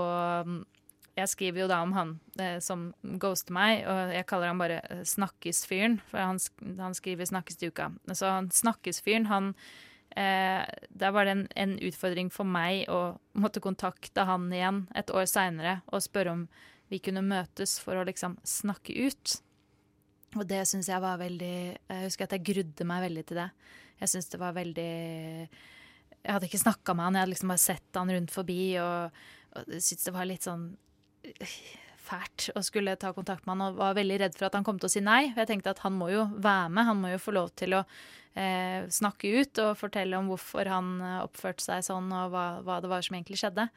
jeg 1.16 1.32
skriver 1.32 1.64
jo 1.64 1.70
da 1.72 1.80
om 1.84 1.94
han 1.96 2.10
eh, 2.44 2.58
som 2.64 2.90
ghoster 3.22 3.56
meg, 3.56 3.86
og 3.88 4.12
jeg 4.12 4.28
kaller 4.28 4.52
han 4.52 4.60
bare 4.60 4.82
Snakkesfyren, 5.08 6.00
for 6.10 6.20
han, 6.20 6.42
han, 6.82 6.96
skriver 6.98 7.30
Snakkes 7.30 7.60
til 7.62 7.72
uka. 7.72 7.88
Så 8.12 8.28
han 8.28 8.50
Snakkes-fyren, 8.52 9.30
han 9.32 9.54
eh, 10.16 10.64
Der 10.90 11.14
var 11.16 11.26
det 11.26 11.36
en, 11.36 11.48
en, 11.56 11.76
utfordring 11.80 12.30
for 12.34 12.48
meg 12.48 12.86
å 12.92 13.18
måtte 13.34 13.64
kontakte 13.64 14.26
han 14.28 14.52
igjen 14.54 14.86
et 14.96 15.12
år 15.12 15.28
seinere 15.30 15.80
og 15.92 16.04
spørre 16.06 16.36
om 16.36 16.46
vi 16.92 17.02
kunne 17.02 17.26
møtes 17.26 17.80
for 17.82 17.98
å 17.98 18.06
liksom 18.06 18.38
snakke 18.46 18.94
ut. 19.08 19.40
Og 20.36 20.44
det 20.46 20.62
syns 20.70 20.90
jeg 20.92 21.02
var 21.02 21.18
veldig 21.18 21.56
Jeg 21.74 22.04
husker 22.04 22.28
at 22.28 22.36
jeg 22.36 22.46
grudde 22.52 22.86
meg 22.88 23.08
veldig 23.08 23.24
til 23.26 23.40
det. 23.40 23.50
Jeg 24.04 24.12
syns 24.12 24.30
det 24.30 24.42
var 24.42 24.58
veldig 24.58 24.92
Jeg 24.92 26.34
hadde 26.34 26.50
ikke 26.50 26.66
snakka 26.66 26.94
med 26.94 27.08
han, 27.08 27.18
jeg 27.18 27.26
hadde 27.26 27.34
liksom 27.34 27.54
bare 27.54 27.64
sett 27.64 28.00
han 28.00 28.12
rundt 28.12 28.34
forbi 28.34 28.60
og, 28.82 29.24
og 29.56 29.74
syntes 29.78 30.06
det 30.10 30.16
var 30.16 30.30
litt 30.30 30.46
sånn 30.46 30.70
fælt 32.06 32.50
å 32.56 32.64
skulle 32.66 32.96
ta 33.00 33.12
kontakt 33.16 33.46
med 33.46 33.56
han 33.56 33.66
og 33.70 33.80
var 33.80 33.98
veldig 33.98 34.20
redd 34.22 34.38
for 34.38 34.48
at 34.48 34.58
han 34.58 34.66
kom 34.68 34.80
til 34.82 34.90
å 34.90 34.94
si 34.94 35.04
nei. 35.04 35.32
For 35.34 35.44
Jeg 35.44 35.54
tenkte 35.54 35.74
at 35.76 35.84
han 35.86 35.98
må 35.98 36.12
jo 36.14 36.28
være 36.34 36.70
med, 36.72 36.88
han 36.90 37.02
må 37.02 37.12
jo 37.14 37.22
få 37.22 37.36
lov 37.36 37.52
til 37.58 37.78
å 37.78 37.84
eh, 38.38 38.86
snakke 38.92 39.32
ut 39.42 39.62
og 39.64 39.78
fortelle 39.80 40.20
om 40.20 40.30
hvorfor 40.32 40.70
han 40.72 40.96
eh, 41.02 41.22
oppførte 41.26 41.66
seg 41.66 41.86
sånn 41.88 42.12
og 42.14 42.34
hva, 42.34 42.48
hva, 42.66 42.82
det 42.84 42.92
var 42.92 43.06
som 43.06 43.18
egentlig 43.18 43.40
skjedde. 43.42 43.68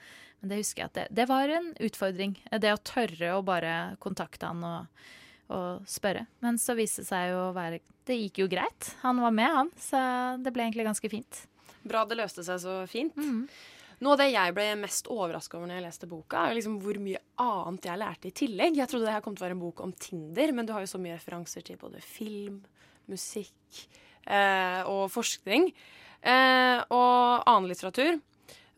Men 0.41 0.53
det 0.53 0.61
husker 0.61 0.85
jeg 0.85 0.93
at 0.93 0.99
det, 0.99 1.07
det 1.21 1.29
var 1.31 1.55
en 1.55 1.73
utfordring. 1.89 2.37
Det 2.63 2.75
å 2.75 2.83
tørre 2.87 3.33
å 3.37 3.45
bare 3.47 3.77
kontakte 4.03 4.51
han 4.51 4.65
og, 4.67 5.07
og 5.55 5.89
spørre. 5.91 6.27
Men 6.45 6.61
så 6.63 6.77
viste 6.79 7.05
det 7.05 7.11
seg 7.11 7.33
jo 7.33 7.49
å 7.49 7.55
være 7.57 7.81
Det 8.09 8.17
gikk 8.17 8.45
jo 8.45 8.51
greit. 8.51 8.93
Han 9.03 9.19
var 9.21 9.35
med, 9.35 9.51
han. 9.53 9.73
Så 9.77 9.99
det 10.45 10.55
ble 10.55 10.69
egentlig 10.69 10.87
ganske 10.87 11.11
fint. 11.13 11.43
Bra 11.89 12.05
det 12.09 12.19
løste 12.19 12.45
seg 12.47 12.63
så 12.63 12.81
fint. 12.91 13.17
Mm. 13.17 13.47
Noe 13.99 14.15
av 14.15 14.21
det 14.21 14.29
jeg 14.31 14.55
ble 14.55 14.67
mest 14.79 15.09
overraska 15.11 15.59
over 15.59 15.71
når 15.71 15.81
jeg 15.81 15.87
leste 15.89 16.09
boka, 16.11 16.45
er 16.47 16.55
liksom 16.59 16.77
hvor 16.83 17.01
mye 17.03 17.21
annet 17.43 17.89
jeg 17.89 18.01
lærte 18.03 18.31
i 18.31 18.35
tillegg. 18.43 18.79
Jeg 18.79 18.91
trodde 18.91 19.09
det 19.09 19.15
her 19.17 19.25
kom 19.25 19.35
til 19.35 19.43
å 19.43 19.49
være 19.49 19.57
en 19.59 19.65
bok 19.65 19.83
om 19.85 19.95
Tinder, 19.99 20.53
men 20.55 20.69
du 20.69 20.75
har 20.75 20.85
jo 20.85 20.91
så 20.93 21.01
mye 21.03 21.17
referanser 21.17 21.67
til 21.67 21.81
både 21.81 22.03
film, 22.05 22.61
musikk 23.11 23.83
eh, 24.23 24.85
og 24.87 25.09
forskning. 25.11 25.73
Eh, 26.23 26.79
og 26.95 27.49
annen 27.49 27.69
litteratur. 27.73 28.21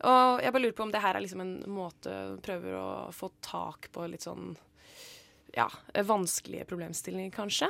Og 0.01 0.41
jeg 0.41 0.55
bare 0.55 0.63
lurer 0.63 0.77
på 0.79 0.87
om 0.87 0.93
det 0.93 1.03
her 1.03 1.17
er 1.17 1.21
liksom 1.21 1.45
en 1.45 1.55
måte 1.69 2.17
prøver 2.41 2.73
å 2.79 2.89
få 3.13 3.29
tak 3.45 3.91
på 3.93 4.07
litt 4.09 4.25
sånn 4.25 4.55
ja, 5.53 5.67
vanskelige 6.07 6.65
problemstillinger, 6.65 7.29
kanskje? 7.35 7.69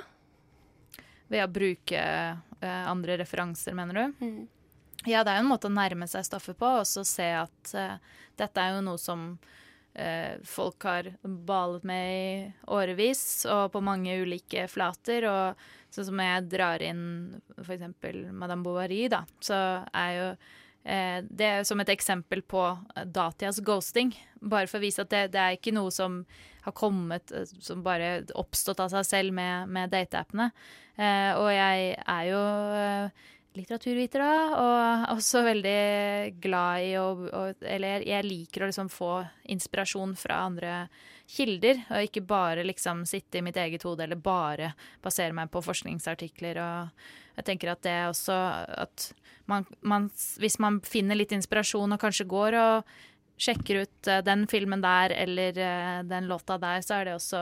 ved 1.32 1.46
å 1.46 1.52
bruke 1.52 2.02
eh, 2.02 2.84
andre 2.90 3.18
referanser, 3.22 3.76
mener 3.78 3.98
du? 3.98 4.26
Mm. 4.26 4.42
Ja, 5.10 5.24
det 5.26 5.34
er 5.34 5.40
jo 5.40 5.48
en 5.48 5.50
måte 5.50 5.70
å 5.70 5.74
nærme 5.74 6.06
seg 6.10 6.28
stoffet 6.28 6.60
på, 6.60 6.68
og 6.82 6.86
så 6.86 7.02
se 7.08 7.26
at 7.34 7.74
uh, 7.74 7.98
dette 8.38 8.62
er 8.62 8.76
jo 8.76 8.84
noe 8.86 9.02
som 9.02 9.32
uh, 9.34 10.34
folk 10.46 10.86
har 10.86 11.10
balet 11.24 11.88
med 11.90 12.10
i 12.14 12.34
årevis, 12.70 13.24
og 13.50 13.72
på 13.74 13.82
mange 13.86 14.20
ulike 14.22 14.68
flater. 14.70 15.26
Og 15.26 15.64
sånn 15.94 16.12
som 16.12 16.22
jeg 16.22 16.50
drar 16.54 16.86
inn 16.86 17.04
f.eks. 17.58 17.88
Madame 18.30 18.62
Bovary, 18.66 19.08
da, 19.12 19.24
så 19.44 19.58
er 19.90 20.12
jo 20.16 20.28
eh, 20.86 21.18
det 21.28 21.50
er 21.50 21.66
som 21.68 21.82
et 21.84 21.92
eksempel 21.92 22.46
på 22.48 22.62
datidas 23.12 23.60
ghosting. 23.60 24.14
Bare 24.40 24.70
for 24.72 24.80
å 24.80 24.86
vise 24.86 25.04
at 25.04 25.12
det, 25.12 25.26
det 25.34 25.42
er 25.42 25.58
ikke 25.58 25.74
noe 25.76 25.92
som 25.92 26.22
har 26.64 26.78
kommet 26.78 27.34
som 27.60 27.84
bare 27.84 28.22
oppstått 28.40 28.80
av 28.86 28.94
seg 28.94 29.10
selv 29.10 29.36
med, 29.36 29.68
med 29.68 29.92
dateappene. 29.92 30.48
Og 31.42 31.50
jeg 31.52 31.94
er 32.00 32.26
jo 32.30 32.42
litteraturviter, 33.58 34.22
da, 34.24 34.36
og 34.56 35.16
også 35.18 35.42
veldig 35.44 36.36
glad 36.44 36.86
i 36.86 36.92
å 37.00 37.08
Eller 37.68 38.06
jeg 38.08 38.28
liker 38.28 38.64
å 38.64 38.70
liksom 38.70 38.92
få 38.92 39.14
inspirasjon 39.52 40.16
fra 40.20 40.44
andre 40.48 40.76
kilder, 41.32 41.84
og 41.90 42.08
ikke 42.08 42.24
bare 42.28 42.66
liksom 42.68 43.06
sitte 43.08 43.40
i 43.40 43.44
mitt 43.46 43.60
eget 43.60 43.84
hode 43.88 44.04
eller 44.04 44.20
bare 44.20 44.74
basere 45.04 45.36
meg 45.36 45.52
på 45.52 45.64
forskningsartikler. 45.64 46.60
Og 46.60 47.38
jeg 47.40 47.48
tenker 47.48 47.72
at 47.72 47.84
det 47.86 47.94
er 47.96 48.10
også 48.10 48.36
at 48.86 49.12
man, 49.48 49.66
man 49.82 50.10
Hvis 50.40 50.60
man 50.60 50.80
finner 50.86 51.18
litt 51.18 51.32
inspirasjon 51.36 51.96
og 51.96 52.02
kanskje 52.02 52.28
går 52.30 52.58
og 52.60 52.92
sjekker 53.42 53.84
ut 53.84 54.08
eh, 54.08 54.24
den 54.24 54.46
filmen 54.48 54.84
der 54.84 55.16
eller 55.16 55.58
eh, 55.58 56.04
den 56.08 56.28
låta 56.30 56.60
der, 56.62 56.84
så 56.86 57.00
er 57.00 57.10
det 57.10 57.16
også 57.18 57.42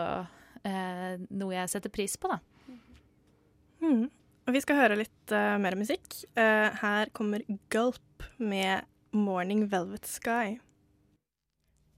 eh, 0.63 1.19
noe 1.29 1.57
jeg 1.57 1.73
setter 1.73 1.93
pris 1.93 2.15
på, 2.17 2.31
da. 2.31 2.39
Mm. 3.83 4.07
Vi 4.49 4.61
skal 4.63 4.79
høre 4.79 4.95
litt 4.97 5.31
uh, 5.35 5.59
mer 5.61 5.75
musikk. 5.77 6.07
Uh, 6.33 6.73
her 6.81 7.11
kommer 7.13 7.43
Gulp 7.69 8.23
med 8.37 8.81
'Morning 9.13 9.67
Velvet 9.69 10.07
Sky'. 10.09 10.57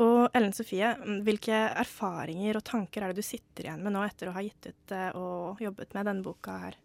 Og 0.02 0.32
Ellen 0.34 0.56
Sofie, 0.56 0.90
hvilke 1.26 1.54
erfaringer 1.84 2.58
og 2.58 2.66
tanker 2.66 3.04
er 3.04 3.14
det 3.14 3.22
du 3.22 3.28
sitter 3.28 3.68
igjen 3.68 3.84
med 3.86 3.94
nå 3.94 4.02
etter 4.08 4.32
å 4.32 4.34
ha 4.34 4.42
gitt 4.42 4.72
ut 4.72 4.94
eh, 4.96 5.12
og 5.20 5.62
jobbet 5.62 5.94
med 5.94 6.10
denne 6.10 6.26
boka 6.26 6.56
her? 6.64 6.80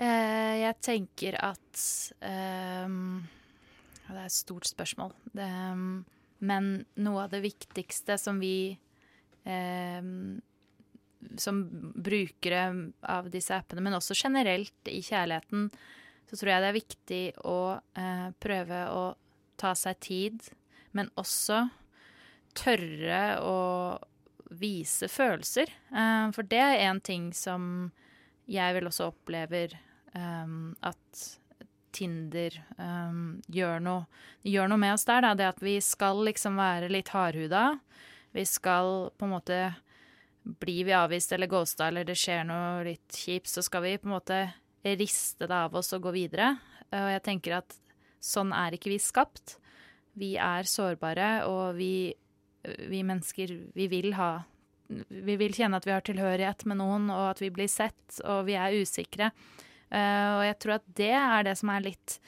Eh, 0.00 0.54
jeg 0.62 0.78
tenker 0.82 1.36
at 1.38 1.82
ehm, 2.24 3.20
Det 4.06 4.16
er 4.16 4.24
et 4.24 4.34
stort 4.34 4.66
spørsmål. 4.66 5.12
Det, 5.30 5.44
ehm, 5.44 6.00
men 6.44 6.72
noe 7.04 7.26
av 7.26 7.36
det 7.36 7.44
viktigste 7.44 8.16
som 8.20 8.40
vi 8.40 8.72
ehm, 9.44 10.40
som 11.40 11.62
brukere 11.94 12.64
av 13.00 13.30
disse 13.32 13.56
appene, 13.56 13.84
men 13.84 13.96
også 13.96 14.16
generelt 14.16 14.90
i 14.90 15.00
kjærligheten, 15.04 15.70
så 16.28 16.36
tror 16.36 16.50
jeg 16.50 16.62
det 16.62 16.68
er 16.68 16.76
viktig 16.76 17.22
å 17.48 17.58
eh, 17.76 18.28
prøve 18.40 18.82
å 18.92 19.04
ta 19.60 19.72
seg 19.78 20.00
tid, 20.04 20.52
men 20.94 21.10
også 21.20 21.66
tørre 22.54 23.22
å 23.42 23.58
vise 24.54 25.08
følelser. 25.10 25.70
Eh, 25.90 26.26
for 26.34 26.46
det 26.46 26.62
er 26.62 26.88
en 26.88 27.00
ting 27.02 27.32
som 27.34 27.90
jeg 28.50 28.76
vel 28.76 28.90
også 28.90 29.08
opplever 29.08 29.72
um, 30.12 30.74
at 30.84 31.22
Tinder 31.94 32.56
um, 32.76 33.38
gjør, 33.54 33.78
noe, 33.80 34.24
gjør 34.42 34.68
noe 34.68 34.82
med 34.82 34.96
oss 34.96 35.06
der. 35.08 35.22
Da. 35.24 35.32
Det 35.38 35.46
at 35.48 35.62
vi 35.64 35.78
skal 35.84 36.20
liksom 36.26 36.58
være 36.58 36.90
litt 36.92 37.12
hardhuda. 37.14 37.78
Vi 38.34 38.44
skal 38.48 39.10
på 39.14 39.28
en 39.28 39.34
måte 39.36 39.58
Blir 40.44 40.84
vi 40.84 40.92
avvist 40.92 41.30
eller 41.32 41.48
ghosta 41.48 41.86
eller 41.88 42.04
det 42.04 42.18
skjer 42.20 42.42
noe 42.44 42.82
litt 42.84 43.14
kjipt, 43.16 43.48
så 43.48 43.62
skal 43.64 43.80
vi 43.80 43.94
på 43.96 44.10
en 44.10 44.12
måte 44.12 44.40
riste 45.00 45.46
det 45.48 45.56
av 45.56 45.72
oss 45.80 45.88
og 45.96 46.02
gå 46.04 46.10
videre. 46.12 46.50
Og 46.90 47.06
jeg 47.14 47.22
tenker 47.24 47.54
at 47.62 47.76
sånn 48.20 48.52
er 48.52 48.76
ikke 48.76 48.92
vi 48.92 48.98
skapt. 49.00 49.54
Vi 50.18 50.34
er 50.40 50.68
sårbare, 50.68 51.30
og 51.50 51.78
vi, 51.78 52.14
vi 52.90 53.02
mennesker, 53.06 53.56
vi 53.74 53.88
vil 53.92 54.12
ha 54.18 54.32
vi 55.08 55.36
vil 55.40 55.54
kjenne 55.56 55.78
at 55.80 55.86
vi 55.88 55.94
har 55.94 56.04
tilhørighet 56.04 56.66
med 56.68 56.78
noen, 56.80 57.08
og 57.12 57.30
at 57.32 57.42
vi 57.42 57.50
blir 57.54 57.70
sett, 57.72 58.18
og 58.20 58.44
vi 58.48 58.56
er 58.60 58.76
usikre. 58.76 59.30
Uh, 59.88 60.40
og 60.40 60.42
jeg 60.44 60.56
tror 60.60 60.76
at 60.78 60.86
det 60.98 61.12
er 61.16 61.46
det 61.46 61.54
som 61.60 61.70
er 61.72 61.86
litt 61.86 62.18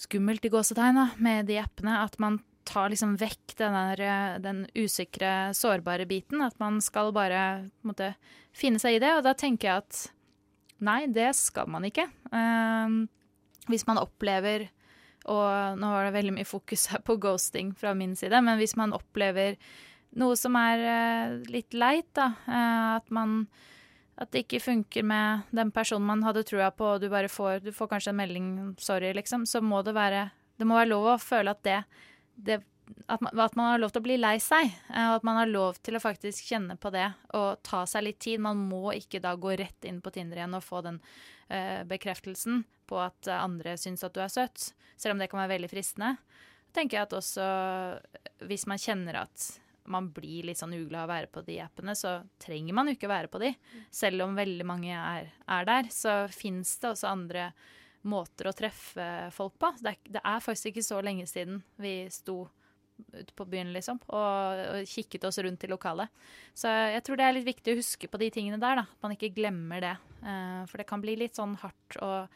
skummelt 0.00 0.44
i 0.46 0.52
gåsetegn 0.52 1.00
med 1.22 1.50
de 1.50 1.60
appene. 1.60 1.98
At 2.02 2.16
man 2.22 2.40
tar 2.68 2.92
liksom 2.92 3.16
vekk 3.20 3.56
der, 3.58 4.00
eh, 4.00 4.38
den 4.42 4.62
usikre, 4.78 5.52
sårbare 5.56 6.06
biten. 6.08 6.40
At 6.44 6.58
man 6.60 6.80
skal 6.80 7.12
bare 7.12 7.70
måtte, 7.82 8.14
finne 8.56 8.80
seg 8.82 8.96
i 8.96 9.02
det. 9.02 9.12
Og 9.18 9.24
da 9.26 9.34
tenker 9.34 9.68
jeg 9.68 9.84
at 9.84 10.00
nei, 10.80 11.04
det 11.06 11.34
skal 11.36 11.68
man 11.70 11.84
ikke. 11.86 12.06
Uh, 12.32 13.04
hvis 13.68 13.86
man 13.86 14.00
opplever 14.00 14.70
og 15.28 15.78
nå 15.80 15.92
var 15.92 16.06
det 16.06 16.16
veldig 16.16 16.34
mye 16.38 16.48
fokus 16.48 16.86
her 16.92 17.02
på 17.04 17.18
ghosting 17.20 17.74
fra 17.76 17.92
min 17.96 18.14
side, 18.16 18.40
men 18.44 18.60
hvis 18.60 18.76
man 18.80 18.94
opplever 18.96 19.58
noe 20.18 20.36
som 20.38 20.56
er 20.58 20.84
eh, 20.92 21.34
litt 21.52 21.76
leit, 21.76 22.08
da. 22.18 22.32
Eh, 22.46 22.86
at 23.00 23.10
man 23.10 23.44
At 24.20 24.32
det 24.32 24.42
ikke 24.44 24.60
funker 24.60 25.02
med 25.02 25.46
den 25.50 25.70
personen 25.72 26.04
man 26.04 26.22
hadde 26.22 26.42
trua 26.44 26.70
på, 26.70 26.84
og 26.84 27.00
du 27.00 27.08
bare 27.08 27.28
får 27.28 27.62
Du 27.64 27.72
får 27.72 27.88
kanskje 27.88 28.10
en 28.10 28.16
melding 28.16 28.74
'sorry', 28.76 29.14
liksom. 29.14 29.46
Så 29.46 29.60
må 29.62 29.82
det 29.82 29.94
være 29.94 30.30
Det 30.58 30.66
må 30.66 30.74
være 30.74 30.90
lov 30.90 31.06
å 31.06 31.18
føle 31.18 31.50
at 31.50 31.62
det, 31.62 31.84
det 32.36 32.62
at 33.06 33.20
man, 33.20 33.40
at 33.40 33.56
man 33.58 33.72
har 33.72 33.80
lov 33.82 33.92
til 33.94 34.02
å 34.02 34.06
bli 34.06 34.16
lei 34.20 34.36
seg, 34.42 34.70
eh, 34.90 35.06
og 35.10 35.20
at 35.20 35.26
man 35.26 35.40
har 35.40 35.50
lov 35.50 35.80
til 35.84 35.96
å 35.96 36.02
faktisk 36.02 36.52
kjenne 36.52 36.76
på 36.80 36.92
det 36.94 37.06
og 37.36 37.62
ta 37.66 37.84
seg 37.88 38.06
litt 38.06 38.20
tid. 38.22 38.42
Man 38.42 38.60
må 38.70 38.94
ikke 38.96 39.22
da 39.22 39.34
gå 39.38 39.54
rett 39.60 39.88
inn 39.88 40.02
på 40.04 40.12
Tinder 40.14 40.40
igjen 40.40 40.58
og 40.58 40.66
få 40.66 40.82
den 40.86 41.00
uh, 41.50 41.82
bekreftelsen 41.88 42.64
på 42.90 43.00
at 43.02 43.30
andre 43.30 43.76
syns 43.78 44.04
at 44.06 44.14
du 44.14 44.22
er 44.22 44.32
søt, 44.32 44.70
selv 44.98 45.14
om 45.14 45.22
det 45.22 45.30
kan 45.30 45.42
være 45.42 45.54
veldig 45.56 45.70
fristende. 45.70 46.16
tenker 46.74 46.98
jeg 46.98 47.06
at 47.08 47.18
også 47.18 47.42
eh, 47.42 48.22
hvis 48.50 48.66
man 48.70 48.78
kjenner 48.78 49.22
at 49.24 49.46
man 49.90 50.10
blir 50.14 50.46
litt 50.46 50.60
sånn 50.60 50.74
uglad 50.76 51.02
av 51.02 51.08
å 51.08 51.12
være 51.12 51.30
på 51.32 51.42
de 51.46 51.56
appene, 51.64 51.96
så 51.98 52.20
trenger 52.42 52.76
man 52.76 52.90
jo 52.90 52.94
ikke 52.94 53.10
være 53.10 53.30
på 53.30 53.40
de. 53.42 53.50
Selv 53.94 54.22
om 54.26 54.36
veldig 54.38 54.66
mange 54.66 54.94
er, 54.94 55.30
er 55.50 55.66
der, 55.66 55.90
så 55.90 56.24
fins 56.30 56.76
det 56.82 56.92
også 56.92 57.10
andre 57.10 57.50
måter 58.06 58.48
å 58.48 58.54
treffe 58.56 59.06
folk 59.34 59.58
på. 59.60 59.72
Det 59.80 59.92
er, 59.92 59.98
det 60.18 60.22
er 60.22 60.44
faktisk 60.44 60.70
ikke 60.70 60.86
så 60.86 61.00
lenge 61.04 61.26
siden 61.28 61.60
vi 61.80 61.94
sto 62.12 62.44
ute 63.14 63.32
på 63.36 63.46
byen, 63.50 63.72
liksom, 63.74 63.98
og, 64.08 64.60
og 64.76 64.86
kikket 64.90 65.24
oss 65.28 65.38
rundt 65.44 65.64
i 65.64 65.70
lokalet. 65.70 66.08
Så 66.54 66.68
jeg 66.94 67.02
tror 67.06 67.16
det 67.20 67.26
er 67.28 67.36
litt 67.38 67.48
viktig 67.48 67.74
å 67.74 67.80
huske 67.80 68.08
på 68.10 68.20
de 68.20 68.30
tingene 68.34 68.58
der, 68.62 68.82
da. 68.82 68.86
At 68.88 69.02
man 69.06 69.14
ikke 69.16 69.32
glemmer 69.36 69.80
det. 69.84 69.94
Uh, 70.22 70.62
for 70.70 70.80
det 70.82 70.86
kan 70.90 71.00
bli 71.04 71.16
litt 71.20 71.38
sånn 71.38 71.56
hardt 71.62 71.98
og 72.04 72.28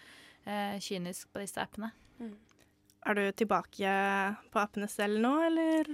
uh, 0.49 0.77
kynisk 0.81 1.29
på 1.35 1.43
disse 1.45 1.61
appene. 1.63 1.93
Er 3.05 3.19
du 3.19 3.25
tilbake 3.37 3.91
på 4.55 4.61
appene 4.63 4.87
selv 4.89 5.19
nå, 5.21 5.35
eller? 5.51 5.91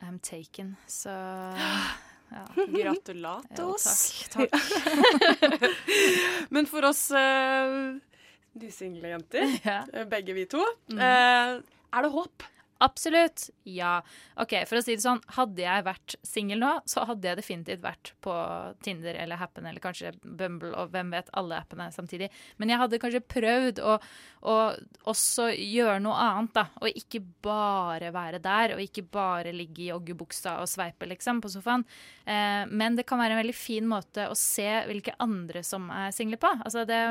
I'm 0.00 0.20
taken, 0.22 0.76
så 0.88 1.10
ja. 2.32 2.44
Gratulatos. 2.56 3.88
Ja, 4.36 4.46
takk. 4.46 5.58
Men 6.54 6.66
for 6.70 6.84
oss 6.88 7.08
uh, 7.10 7.96
nysingle 8.58 9.12
jenter, 9.14 9.48
Ja. 9.68 9.80
eh, 9.92 10.06
begge 10.08 10.34
vi 10.36 10.46
to, 10.50 10.62
Mm. 10.92 10.98
uh, 11.00 11.60
er 11.98 12.04
det 12.06 12.10
håp? 12.12 12.42
Absolutt. 12.78 13.48
Ja. 13.66 13.98
OK, 14.38 14.54
for 14.70 14.78
å 14.78 14.82
si 14.84 14.94
det 14.94 15.02
sånn, 15.02 15.20
hadde 15.34 15.64
jeg 15.64 15.84
vært 15.86 16.14
singel 16.26 16.60
nå, 16.62 16.70
så 16.86 17.02
hadde 17.08 17.26
jeg 17.26 17.40
definitivt 17.40 17.82
vært 17.82 18.12
på 18.22 18.34
Tinder 18.86 19.18
eller 19.18 19.40
Happen 19.40 19.66
eller 19.66 19.82
kanskje 19.82 20.12
Bumble 20.22 20.70
og 20.78 20.92
hvem 20.94 21.10
vet, 21.14 21.32
alle 21.38 21.58
appene 21.58 21.88
samtidig. 21.94 22.30
Men 22.62 22.70
jeg 22.70 22.80
hadde 22.82 23.00
kanskje 23.02 23.22
prøvd 23.34 23.82
å, 23.82 23.96
å 24.46 24.56
også 25.10 25.48
gjøre 25.56 25.98
noe 26.04 26.20
annet, 26.22 26.52
da. 26.54 26.68
Og 26.78 27.00
ikke 27.02 27.22
bare 27.44 28.12
være 28.14 28.42
der, 28.44 28.76
og 28.76 28.84
ikke 28.84 29.08
bare 29.10 29.54
ligge 29.56 29.88
i 29.88 29.90
joggebuksa 29.90 30.60
og 30.62 30.70
sveipe, 30.70 31.10
liksom, 31.10 31.42
på 31.42 31.50
sofaen. 31.56 31.82
Eh, 32.30 32.62
men 32.70 32.98
det 32.98 33.08
kan 33.10 33.18
være 33.18 33.34
en 33.34 33.42
veldig 33.42 33.56
fin 33.58 33.90
måte 33.90 34.28
å 34.30 34.38
se 34.38 34.68
hvilke 34.86 35.16
andre 35.24 35.64
som 35.66 35.90
er 35.90 36.14
single 36.14 36.38
på. 36.38 36.54
Altså 36.62 36.86
det, 36.86 37.02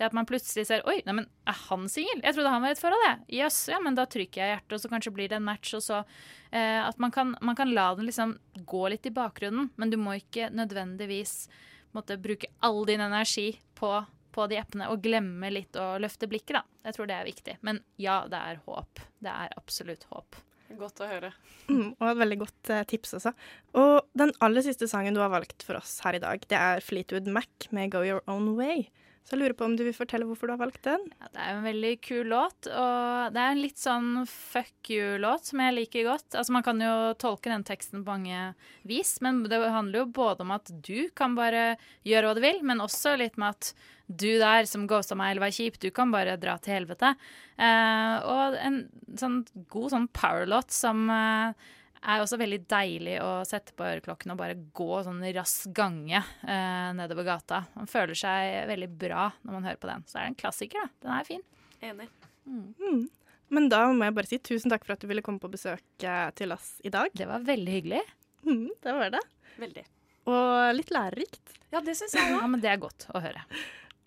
det 0.00 0.08
at 0.10 0.18
man 0.18 0.26
plutselig 0.26 0.66
ser 0.66 0.82
Oi, 0.90 0.98
neimen, 1.06 1.28
er 1.46 1.58
han 1.68 1.86
singel? 1.90 2.18
Jeg 2.24 2.34
trodde 2.34 2.50
han 2.50 2.64
var 2.64 2.74
i 2.74 2.74
et 2.74 2.82
forhold, 2.82 3.06
jeg. 3.06 3.22
Jøss, 3.38 3.62
ja, 3.70 3.78
men 3.84 3.94
da 3.94 4.08
trykker 4.10 4.42
jeg 4.42 4.56
hjertet, 4.56 4.74
og 4.74 4.82
så 4.82 4.90
kanskje 4.90 5.11
blir 5.14 5.30
det 5.30 5.38
en 5.38 5.46
match, 5.46 5.74
og 5.78 5.84
så 5.84 6.02
eh, 6.50 6.80
At 6.82 6.98
man 7.02 7.12
kan, 7.14 7.36
man 7.40 7.58
kan 7.58 7.72
la 7.74 7.90
den 7.98 8.08
liksom 8.08 8.36
gå 8.54 8.82
litt 8.92 9.06
i 9.06 9.14
bakgrunnen, 9.14 9.70
men 9.76 9.92
du 9.92 9.98
må 10.00 10.16
ikke 10.18 10.50
nødvendigvis 10.50 11.46
måtte 11.92 12.16
bruke 12.20 12.48
all 12.64 12.84
din 12.88 13.00
energi 13.04 13.50
på, 13.78 13.92
på 14.32 14.46
de 14.48 14.60
appene 14.60 14.88
og 14.88 15.02
glemme 15.04 15.50
litt 15.52 15.76
å 15.76 15.98
løfte 16.00 16.28
blikket, 16.30 16.56
da. 16.60 16.64
Jeg 16.88 16.96
tror 16.96 17.10
det 17.10 17.18
er 17.18 17.28
viktig. 17.28 17.58
Men 17.60 17.82
ja, 18.00 18.22
det 18.30 18.40
er 18.40 18.62
håp. 18.64 19.02
Det 19.22 19.32
er 19.32 19.52
absolutt 19.60 20.08
håp. 20.10 20.40
Godt 20.78 21.02
å 21.04 21.08
høre. 21.08 21.32
Mm, 21.68 21.92
og 21.98 22.06
et 22.08 22.20
veldig 22.22 22.38
godt 22.40 22.70
eh, 22.72 22.84
tips 22.88 23.18
også. 23.18 23.34
Og 23.78 24.08
den 24.18 24.32
aller 24.44 24.64
siste 24.64 24.88
sangen 24.88 25.16
du 25.16 25.20
har 25.20 25.32
valgt 25.32 25.64
for 25.66 25.76
oss 25.78 25.98
her 26.06 26.16
i 26.16 26.22
dag, 26.22 26.44
det 26.48 26.58
er 26.58 26.84
Fleetwood 26.84 27.28
Mac 27.28 27.68
med 27.70 27.92
'Go 27.92 28.04
Your 28.06 28.24
Own 28.30 28.54
Way'. 28.56 28.88
Så 29.22 29.36
jeg 29.36 29.42
lurer 29.44 29.54
på 29.54 29.66
om 29.68 29.74
du 29.78 29.84
vil 29.86 29.94
fortelle 29.94 30.26
hvorfor 30.26 30.50
du 30.50 30.54
har 30.56 30.60
valgt 30.60 30.82
den? 30.84 31.04
Ja, 31.22 31.28
det 31.30 31.42
er 31.44 31.54
en 31.54 31.66
veldig 31.66 31.92
kul 32.02 32.26
låt, 32.32 32.66
og 32.66 33.34
det 33.34 33.42
er 33.42 33.54
en 33.54 33.62
litt 33.62 33.78
sånn 33.78 34.10
fuck 34.28 34.90
you-låt 34.90 35.46
som 35.48 35.62
jeg 35.62 35.76
liker 35.76 36.08
godt. 36.08 36.34
Altså 36.34 36.56
Man 36.56 36.66
kan 36.66 36.82
jo 36.82 36.94
tolke 37.22 37.52
den 37.52 37.64
teksten 37.66 38.02
på 38.02 38.16
mange 38.16 38.52
vis, 38.88 39.14
men 39.22 39.44
det 39.46 39.62
handler 39.62 40.02
jo 40.02 40.12
både 40.18 40.42
om 40.42 40.54
at 40.56 40.72
du 40.84 41.06
kan 41.18 41.36
bare 41.38 41.76
gjøre 42.08 42.28
hva 42.28 42.36
du 42.36 42.42
vil, 42.44 42.62
men 42.66 42.82
også 42.82 43.14
litt 43.20 43.38
med 43.38 43.54
at 43.54 43.72
du 44.12 44.28
der 44.42 44.66
som 44.68 44.88
ghosta 44.90 45.16
meg 45.16 45.32
eller 45.32 45.46
var 45.46 45.54
kjip, 45.54 45.78
du 45.80 45.88
kan 45.94 46.10
bare 46.12 46.34
dra 46.40 46.58
til 46.60 46.74
helvete. 46.80 47.14
Eh, 47.56 48.16
og 48.28 48.58
en 48.58 48.82
sånn 49.18 49.42
god 49.72 49.94
sånn 49.94 50.10
power-låt 50.12 50.74
som 50.74 51.06
eh, 51.14 51.70
er 52.02 52.22
også 52.22 52.38
veldig 52.40 52.60
deilig 52.70 53.16
å 53.22 53.30
sette 53.46 53.74
på 53.78 53.86
øreklokkene 53.86 54.34
og 54.34 54.40
bare 54.40 54.58
gå 54.74 55.00
sånn 55.06 55.22
rask 55.36 55.70
gange 55.76 56.18
eh, 56.18 56.90
nedover 56.98 57.26
gata. 57.26 57.62
Man 57.76 57.90
føler 57.90 58.18
seg 58.18 58.66
veldig 58.70 58.90
bra 59.04 59.28
når 59.42 59.56
man 59.56 59.68
hører 59.68 59.80
på 59.82 59.90
den. 59.90 60.06
Så 60.10 60.18
er 60.18 60.26
det 60.26 60.32
en 60.32 60.40
klassiker, 60.42 60.82
da. 60.82 61.04
Den 61.06 61.14
er 61.16 61.28
fin. 61.28 61.44
Enig. 61.82 62.08
Mm. 62.46 63.04
Men 63.52 63.68
da 63.68 63.84
må 63.92 64.06
jeg 64.06 64.16
bare 64.16 64.30
si 64.30 64.40
tusen 64.42 64.72
takk 64.72 64.86
for 64.86 64.96
at 64.96 65.02
du 65.02 65.08
ville 65.10 65.22
komme 65.24 65.42
på 65.42 65.50
besøk 65.52 66.06
eh, 66.06 66.28
til 66.38 66.54
oss 66.54 66.74
i 66.82 66.92
dag. 66.92 67.12
Det 67.14 67.28
var 67.28 67.44
veldig 67.46 67.76
hyggelig. 67.78 68.02
Mm, 68.46 68.70
det 68.82 68.96
var 68.98 69.12
det. 69.14 69.22
Veldig. 69.62 69.84
Og 70.30 70.48
litt 70.76 70.92
lærerikt. 70.94 71.56
Ja, 71.72 71.82
det 71.84 71.96
syns 71.98 72.14
jeg 72.16 72.34
Ja, 72.34 72.46
men 72.50 72.62
det 72.62 72.70
er 72.72 72.82
godt 72.82 73.08
å 73.14 73.22
høre. 73.22 73.44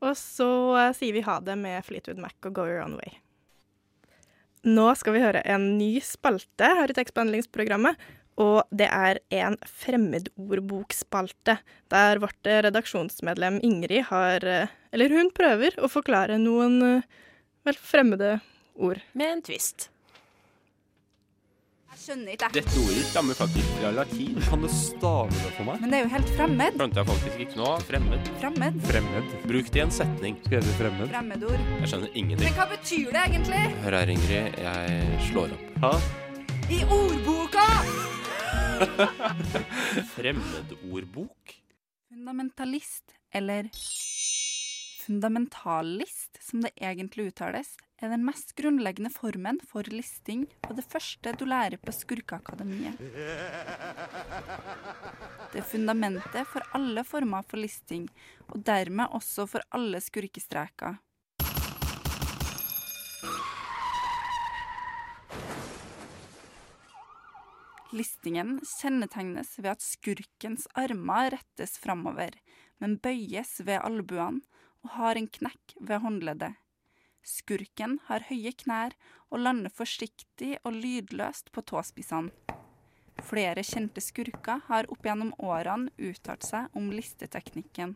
Og 0.05 0.15
så 0.19 0.47
uh, 0.75 0.91
sier 0.95 1.15
vi 1.15 1.23
ha 1.25 1.39
det 1.43 1.55
med 1.59 1.83
Fleetwood 1.87 2.19
Mac 2.21 2.35
og 2.45 2.55
Go 2.57 2.65
Your 2.67 2.83
Own 2.83 2.97
Way. 2.99 3.15
Nå 4.65 4.85
skal 4.97 5.13
vi 5.13 5.21
høre 5.21 5.43
en 5.45 5.75
ny 5.77 5.99
spalte 6.01 6.69
her 6.79 6.89
i 6.89 6.95
tekstbehandlingsprogrammet. 6.97 7.99
Og 8.41 8.65
det 8.75 8.89
er 8.91 9.21
en 9.37 9.55
fremmedordbokspalte, 9.63 11.55
der 11.93 12.19
vårt 12.19 12.49
redaksjonsmedlem 12.65 13.61
Ingrid 13.63 14.09
har 14.09 14.43
eh, 14.43 14.73
Eller 14.91 15.13
hun 15.15 15.31
prøver 15.31 15.77
å 15.79 15.87
forklare 15.91 16.35
noen 16.41 16.81
eh, 16.83 17.05
vel 17.63 17.79
fremmede 17.79 18.39
ord. 18.75 18.99
Med 19.15 19.37
en 19.37 19.45
twist. 19.45 19.87
Jeg 21.95 22.01
skjønner 22.09 22.33
ikke, 22.35 22.47
jeg. 22.51 22.59
Dette 22.65 22.81
ordet 22.83 23.03
stammer 23.07 23.37
faktisk 23.39 23.69
fra 23.77 23.89
latin. 23.95 24.33
Kan 24.49 24.63
du 24.65 24.67
stave 24.67 25.31
det 25.31 25.51
for 25.55 25.63
meg? 25.63 25.77
Men 25.79 25.93
det 25.93 25.95
er 25.95 26.01
jo 26.03 26.09
helt 26.11 26.31
fremmed. 26.35 26.75
Skjønte 26.75 26.99
jeg 26.99 27.07
faktisk 27.07 27.43
ikke 27.45 27.59
nå. 27.61 27.69
Fremmed. 27.87 28.31
Fremmed. 28.41 28.79
Fremmed. 28.89 29.29
Bruk 29.47 29.69
det 29.71 29.79
i 29.79 29.83
en 29.85 29.93
setning. 29.95 30.35
Skrevet 30.43 30.73
fremmed. 30.75 31.07
Fremmedord. 31.13 31.63
Jeg 31.79 31.91
skjønner 31.93 32.11
ingenting. 32.19 32.49
Men 32.49 32.57
hva 32.59 32.65
betyr 32.73 33.15
det 33.15 33.21
egentlig? 33.29 33.61
Hør 33.85 33.95
her, 33.95 34.11
Ingrid. 34.11 34.59
Jeg 34.65 35.21
slår 35.29 35.55
opp. 35.55 35.63
Hæ? 35.85 35.93
I 36.75 36.81
ordboka! 36.97 37.65
Fremmedordbok? 40.17 41.55
Fundamentalist, 42.11 43.15
eller 43.31 43.71
fundamentalist, 45.05 46.43
som 46.43 46.59
det 46.67 46.75
egentlig 46.75 47.31
uttales, 47.31 47.77
er 48.05 48.13
den 48.13 48.25
mest 48.25 48.53
grunnleggende 48.57 49.09
formen 49.13 49.57
for 49.65 49.87
listing 49.89 50.45
og 50.67 50.75
det 50.77 50.85
første 50.85 51.33
du 51.39 51.45
lærer 51.49 51.79
på 51.81 51.93
Skurkeakademiet. 51.95 52.99
Det 55.51 55.61
er 55.61 55.67
fundamentet 55.69 56.45
for 56.51 56.65
alle 56.77 57.05
former 57.07 57.45
for 57.47 57.61
listing, 57.61 58.09
og 58.51 58.61
dermed 58.67 59.13
også 59.15 59.47
for 59.49 59.65
alle 59.73 60.01
skurkestreker. 60.03 60.99
Listingen 67.95 68.57
kjennetegnes 68.81 69.53
ved 69.61 69.71
at 69.71 69.85
skurkens 69.85 70.67
armer 70.75 71.31
rettes 71.37 71.77
framover, 71.79 72.35
men 72.83 72.97
bøyes 72.99 73.61
ved 73.63 73.79
albuene 73.79 74.43
og 74.83 74.97
har 74.97 75.15
en 75.15 75.31
knekk 75.31 75.77
ved 75.79 76.03
håndleddet. 76.03 76.64
Skurken 77.25 77.97
har 78.05 78.27
høye 78.29 78.51
knær 78.53 78.93
og 79.33 79.41
lander 79.41 79.73
forsiktig 79.73 80.59
og 80.61 80.77
lydløst 80.77 81.49
på 81.55 81.63
tåspissene. 81.65 82.29
Flere 83.25 83.63
kjente 83.65 84.03
skurker 84.03 84.61
har 84.67 84.85
opp 84.91 85.07
gjennom 85.07 85.31
årene 85.41 85.89
uttalt 85.97 86.45
seg 86.45 86.75
om 86.77 86.91
listeteknikken. 86.93 87.95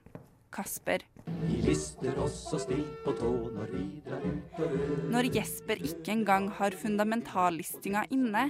Kasper. 0.49 1.03
Vi 1.43 1.59
lister 1.61 2.17
også 2.17 2.57
stilt 2.63 3.03
på 3.03 3.13
tå 3.19 3.29
Når 3.53 3.67
vi 3.69 3.83
drar 4.07 4.23
oppe. 4.25 4.69
Når 5.13 5.29
Jesper 5.35 5.83
ikke 5.91 6.15
engang 6.15 6.49
har 6.57 6.73
fundamentallistinga 6.73 8.07
inne, 8.15 8.47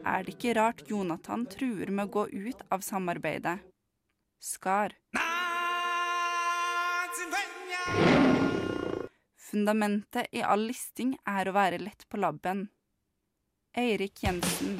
er 0.00 0.24
det 0.24 0.38
ikke 0.38 0.56
rart 0.56 0.80
Jonathan 0.88 1.44
truer 1.52 1.92
med 1.92 2.08
å 2.08 2.14
gå 2.16 2.24
ut 2.48 2.64
av 2.72 2.80
samarbeidet. 2.86 3.58
Skar. 4.40 4.96
Fundamentet 9.52 10.26
i 10.32 10.40
all 10.40 10.62
listing 10.64 11.10
er 11.28 11.44
å 11.44 11.52
være 11.52 11.76
lett 11.82 12.06
på 12.08 12.16
labben. 12.16 12.70
Eirik 13.76 14.22
Jensen. 14.24 14.78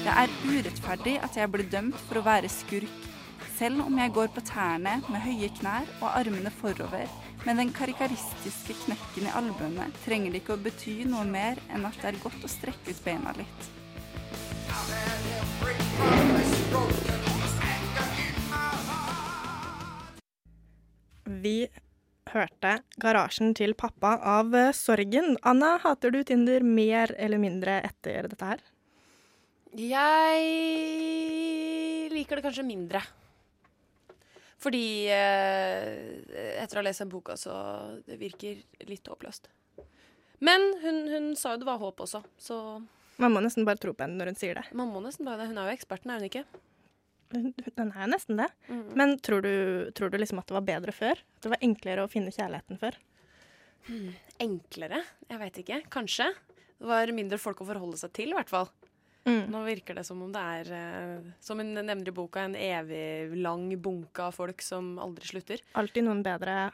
Det 0.00 0.14
er 0.22 0.32
urettferdig 0.46 1.18
at 1.20 1.36
jeg 1.36 1.50
blir 1.52 1.68
dømt 1.74 1.98
for 2.06 2.22
å 2.22 2.24
være 2.24 2.48
skurk, 2.48 3.04
selv 3.58 3.84
om 3.84 4.00
jeg 4.00 4.14
går 4.16 4.32
på 4.32 4.40
tærne 4.48 4.94
med 5.04 5.20
høye 5.26 5.52
knær 5.60 5.92
og 5.98 6.08
armene 6.14 6.54
forover. 6.62 7.12
Med 7.44 7.60
den 7.60 7.74
karikaristiske 7.76 8.78
knekken 8.86 9.28
i 9.28 9.36
albuene 9.36 9.90
trenger 10.06 10.32
det 10.32 10.40
ikke 10.46 10.56
å 10.56 10.64
bety 10.64 10.96
noe 11.12 11.28
mer 11.28 11.60
enn 11.68 11.84
at 11.84 12.00
det 12.00 12.14
er 12.14 12.22
godt 12.24 12.40
å 12.40 12.54
strekke 12.56 12.88
ut 12.88 13.04
beina 13.04 13.36
litt. 13.36 13.60
Vi 21.42 21.66
hørte 22.30 22.76
'Garasjen 23.02 23.54
til 23.58 23.74
pappa' 23.74 24.14
av 24.22 24.54
eh, 24.54 24.70
Sorgen. 24.76 25.36
Anna, 25.42 25.78
hater 25.82 26.12
du 26.14 26.20
Tinder 26.22 26.62
mer 26.62 27.10
eller 27.18 27.40
mindre 27.42 27.80
etter 27.82 28.28
dette 28.30 28.46
her? 28.46 28.60
Jeg 29.72 30.44
liker 32.12 32.38
det 32.38 32.44
kanskje 32.46 32.66
mindre. 32.68 33.02
Fordi 34.62 34.84
eh, 35.10 36.22
etter 36.62 36.78
å 36.78 36.80
ha 36.82 36.86
lest 36.86 37.02
den 37.02 37.10
boka, 37.10 37.34
så 37.34 37.52
det 38.06 38.20
virker 38.20 38.62
litt 38.86 39.08
håpløst. 39.10 39.50
Men 40.46 40.68
hun, 40.84 41.08
hun 41.10 41.30
sa 41.38 41.56
jo 41.56 41.62
det 41.64 41.66
var 41.66 41.82
håp 41.82 42.04
også, 42.06 42.22
så 42.38 42.56
Man 43.18 43.34
må 43.34 43.42
nesten 43.42 43.66
bare 43.66 43.78
tro 43.82 43.92
på 43.94 44.02
henne 44.06 44.18
når 44.18 44.32
hun 44.32 44.38
sier 44.38 44.54
det. 44.58 44.64
man 44.78 44.88
må 44.94 45.02
nesten 45.02 45.26
bare 45.26 45.42
det. 45.42 45.50
Hun 45.50 45.58
er 45.58 45.66
jo 45.70 45.74
eksperten, 45.74 46.10
er 46.10 46.22
hun 46.22 46.30
ikke? 46.30 46.44
Den 47.78 47.92
er 47.92 48.10
nesten 48.10 48.38
det. 48.40 48.48
Mm. 48.68 48.84
Men 48.98 49.16
tror 49.24 49.44
du, 49.44 49.54
tror 49.96 50.12
du 50.12 50.18
liksom 50.20 50.40
at 50.42 50.48
det 50.50 50.56
var 50.58 50.68
bedre 50.68 50.94
før? 50.94 51.18
At 51.18 51.46
det 51.46 51.54
var 51.54 51.64
enklere 51.64 52.04
å 52.04 52.12
finne 52.12 52.34
kjærligheten 52.34 52.80
før? 52.80 52.98
Hmm. 53.88 54.12
Enklere? 54.42 55.02
Jeg 55.28 55.40
veit 55.40 55.60
ikke. 55.64 55.80
Kanskje. 55.92 56.28
Det 56.78 56.90
var 56.90 57.14
mindre 57.14 57.38
folk 57.40 57.62
å 57.62 57.66
forholde 57.68 57.98
seg 58.00 58.14
til, 58.16 58.32
i 58.32 58.38
hvert 58.38 58.52
fall. 58.52 58.70
Mm. 59.22 59.44
Nå 59.54 59.60
virker 59.62 59.94
det 59.94 60.02
som 60.06 60.22
om 60.24 60.32
det 60.34 60.42
er, 60.58 60.70
eh, 60.74 61.26
som 61.40 61.60
hun 61.62 61.74
nevner 61.78 62.08
i 62.10 62.14
boka, 62.14 62.42
en 62.42 62.56
evig 62.58 63.36
lang 63.38 63.68
bunke 63.78 64.24
av 64.24 64.34
folk 64.34 64.62
som 64.66 64.96
aldri 65.02 65.30
slutter. 65.30 65.62
Alltid 65.78 66.08
noen 66.08 66.24
bedre 66.26 66.72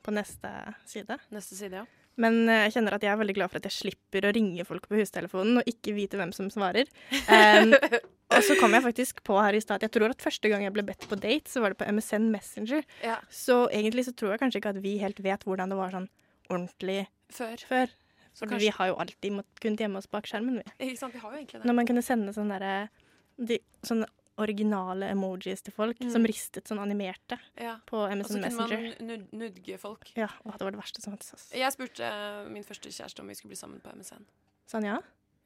på 0.00 0.14
neste 0.16 0.52
side. 0.88 1.18
Neste 1.28 1.58
side, 1.58 1.82
ja. 1.82 1.99
Men 2.20 2.42
eh, 2.48 2.66
jeg 2.66 2.74
kjenner 2.76 2.96
at 2.96 3.04
jeg 3.06 3.12
er 3.14 3.20
veldig 3.20 3.36
glad 3.38 3.52
for 3.52 3.60
at 3.60 3.68
jeg 3.68 3.76
slipper 3.78 4.26
å 4.28 4.32
ringe 4.36 4.64
folk 4.68 4.86
på 4.90 4.98
hustelefonen 5.00 5.60
og 5.62 5.70
ikke 5.70 5.94
vite 5.96 6.18
hvem 6.20 6.32
som 6.36 6.50
svarer. 6.52 6.90
Um, 7.30 7.72
og 8.36 8.44
så 8.46 8.56
kom 8.60 8.76
jeg 8.76 8.84
faktisk 8.84 9.22
på 9.26 9.38
her 9.40 9.56
i 9.56 9.62
stad 9.64 9.82
jeg 9.86 9.92
tror 9.94 10.12
at 10.12 10.20
første 10.22 10.50
gang 10.52 10.66
jeg 10.66 10.74
ble 10.76 10.84
bedt 10.90 11.06
på 11.10 11.18
date, 11.20 11.48
så 11.50 11.62
var 11.64 11.72
det 11.74 11.80
på 11.80 11.88
MSN 11.88 12.28
Messenger. 12.34 12.84
Ja. 13.06 13.16
Så 13.32 13.62
egentlig 13.72 14.04
så 14.08 14.14
tror 14.16 14.34
jeg 14.34 14.42
kanskje 14.44 14.60
ikke 14.62 14.74
at 14.76 14.82
vi 14.84 14.98
helt 15.00 15.22
vet 15.24 15.46
hvordan 15.48 15.72
det 15.72 15.80
var 15.80 15.96
sånn 15.96 16.10
ordentlig 16.50 17.04
Før. 17.32 17.56
før. 17.70 17.96
Så 18.34 18.46
kanskje- 18.46 18.62
vi 18.62 18.68
har 18.76 18.90
jo 18.92 18.98
alltid 19.02 19.40
kunnet 19.62 19.80
gjemme 19.82 19.98
oss 19.98 20.06
bak 20.10 20.26
skjermen, 20.28 20.60
vi. 20.60 20.64
Ikke 20.86 20.98
sant, 21.00 21.14
vi 21.14 21.18
har 21.22 21.32
jo 21.32 21.38
egentlig 21.40 21.60
det. 21.62 21.66
Når 21.66 21.74
man 21.80 21.86
kunne 21.88 22.02
sende 22.06 22.34
sånne, 22.36 22.58
derre- 22.60 23.46
de, 23.48 23.58
sånne 23.86 24.06
originale 24.40 25.10
emojis 25.12 25.62
til 25.62 25.72
folk 25.76 25.98
Mm. 26.00 26.10
som 26.12 26.24
ristet 26.24 26.64
sånn 26.68 26.80
animerte 26.82 27.38
Ja. 27.60 27.76
på 27.86 27.96
Og 28.08 28.24
så 28.26 28.40
kunne 28.40 28.50
man 28.56 29.28
nudge 29.32 29.78
folk. 29.78 30.10
Ja, 30.16 30.28
og 30.44 30.52
det 30.58 30.60
var 30.66 30.70
det 30.72 30.80
verste 30.80 31.02
som 31.02 31.12
fantes. 31.16 31.50
Jeg 31.52 31.72
spurte 31.72 32.00
eh, 32.04 32.48
min 32.48 32.64
første 32.64 32.88
kjæreste 32.88 33.20
om 33.20 33.28
vi 33.28 33.34
skulle 33.34 33.50
bli 33.54 33.60
sammen 33.60 33.80
på 33.80 33.92
MSN. 33.94 34.24
Sa 34.66 34.78
han 34.78 34.84
ja? 34.86 34.98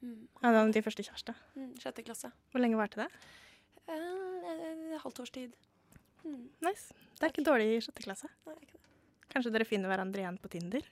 Mm. 0.02 0.28
Ja, 0.42 0.52
da 0.52 0.64
var 0.64 0.72
din 0.72 0.82
første 0.82 1.02
kjæreste. 1.02 1.34
Mm, 1.56 1.74
sjette 1.80 2.04
klasse. 2.04 2.30
Hvor 2.52 2.60
lenge 2.60 2.76
varte 2.76 2.96
det? 3.04 3.08
Eh, 3.88 4.98
halvt 5.02 5.20
års 5.20 5.30
tid. 5.30 5.52
Mm. 6.24 6.48
Nice. 6.62 6.92
Det 7.18 7.22
er 7.22 7.32
ikke 7.32 7.44
dårlig 7.44 7.76
i 7.76 7.80
sjette 7.80 8.02
klasse. 8.04 8.28
Nei, 8.46 8.54
ikke 8.60 8.72
det. 8.72 8.80
Kanskje 9.34 9.52
dere 9.52 9.64
finner 9.66 9.88
hverandre 9.90 10.20
igjen 10.22 10.38
på 10.40 10.48
Tinder? 10.52 10.82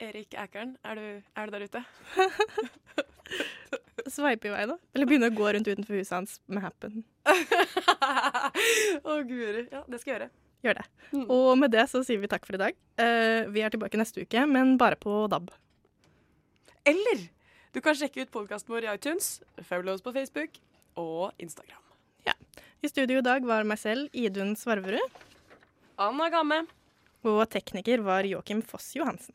Erik 0.00 0.30
Ækern, 0.38 0.76
er 0.84 0.94
du, 0.94 1.22
er 1.36 1.46
du 1.46 1.50
der 1.50 1.64
ute? 1.66 1.84
Sveipe 4.12 4.50
i 4.50 4.52
vei, 4.52 4.66
da. 4.70 4.76
Eller 4.96 5.08
begynne 5.10 5.30
å 5.30 5.36
gå 5.36 5.48
rundt 5.54 5.70
utenfor 5.70 5.98
huset 5.98 6.14
hans 6.16 6.36
med 6.50 6.64
Happen. 6.64 7.00
Å, 9.08 9.18
guri. 9.28 9.66
Ja, 9.72 9.82
det 9.86 10.00
skal 10.00 10.12
jeg 10.12 10.16
gjøre. 10.16 10.30
Gjør 10.66 10.78
det. 10.80 10.86
Mm. 11.14 11.26
Og 11.38 11.50
med 11.60 11.74
det 11.74 11.86
så 11.90 12.02
sier 12.06 12.22
vi 12.22 12.30
takk 12.30 12.46
for 12.48 12.58
i 12.58 12.62
dag. 12.62 12.78
Uh, 12.98 13.46
vi 13.54 13.62
er 13.62 13.74
tilbake 13.74 14.00
neste 14.00 14.24
uke, 14.26 14.46
men 14.50 14.76
bare 14.80 14.98
på 14.98 15.26
DAB. 15.30 15.52
Eller 16.88 17.28
du 17.76 17.82
kan 17.84 17.98
sjekke 17.98 18.24
ut 18.24 18.32
podkasten 18.34 18.74
vår 18.74 18.88
i 18.88 18.94
iTunes, 18.96 19.36
følg 19.68 19.92
oss 19.92 20.02
på 20.02 20.14
Facebook 20.16 20.58
og 20.98 21.30
Instagram. 21.38 21.84
I 22.78 22.88
studio 22.88 23.18
i 23.18 23.24
dag 23.26 23.42
var 23.42 23.64
meg 23.66 23.80
selv, 23.80 24.06
Idun 24.14 24.52
Svarverud. 24.54 25.14
Anna 25.98 26.28
Gamme. 26.30 26.60
Og 27.26 27.40
tekniker 27.50 28.04
var 28.06 28.22
Joakim 28.22 28.60
Foss 28.62 28.92
Johansen. 28.94 29.34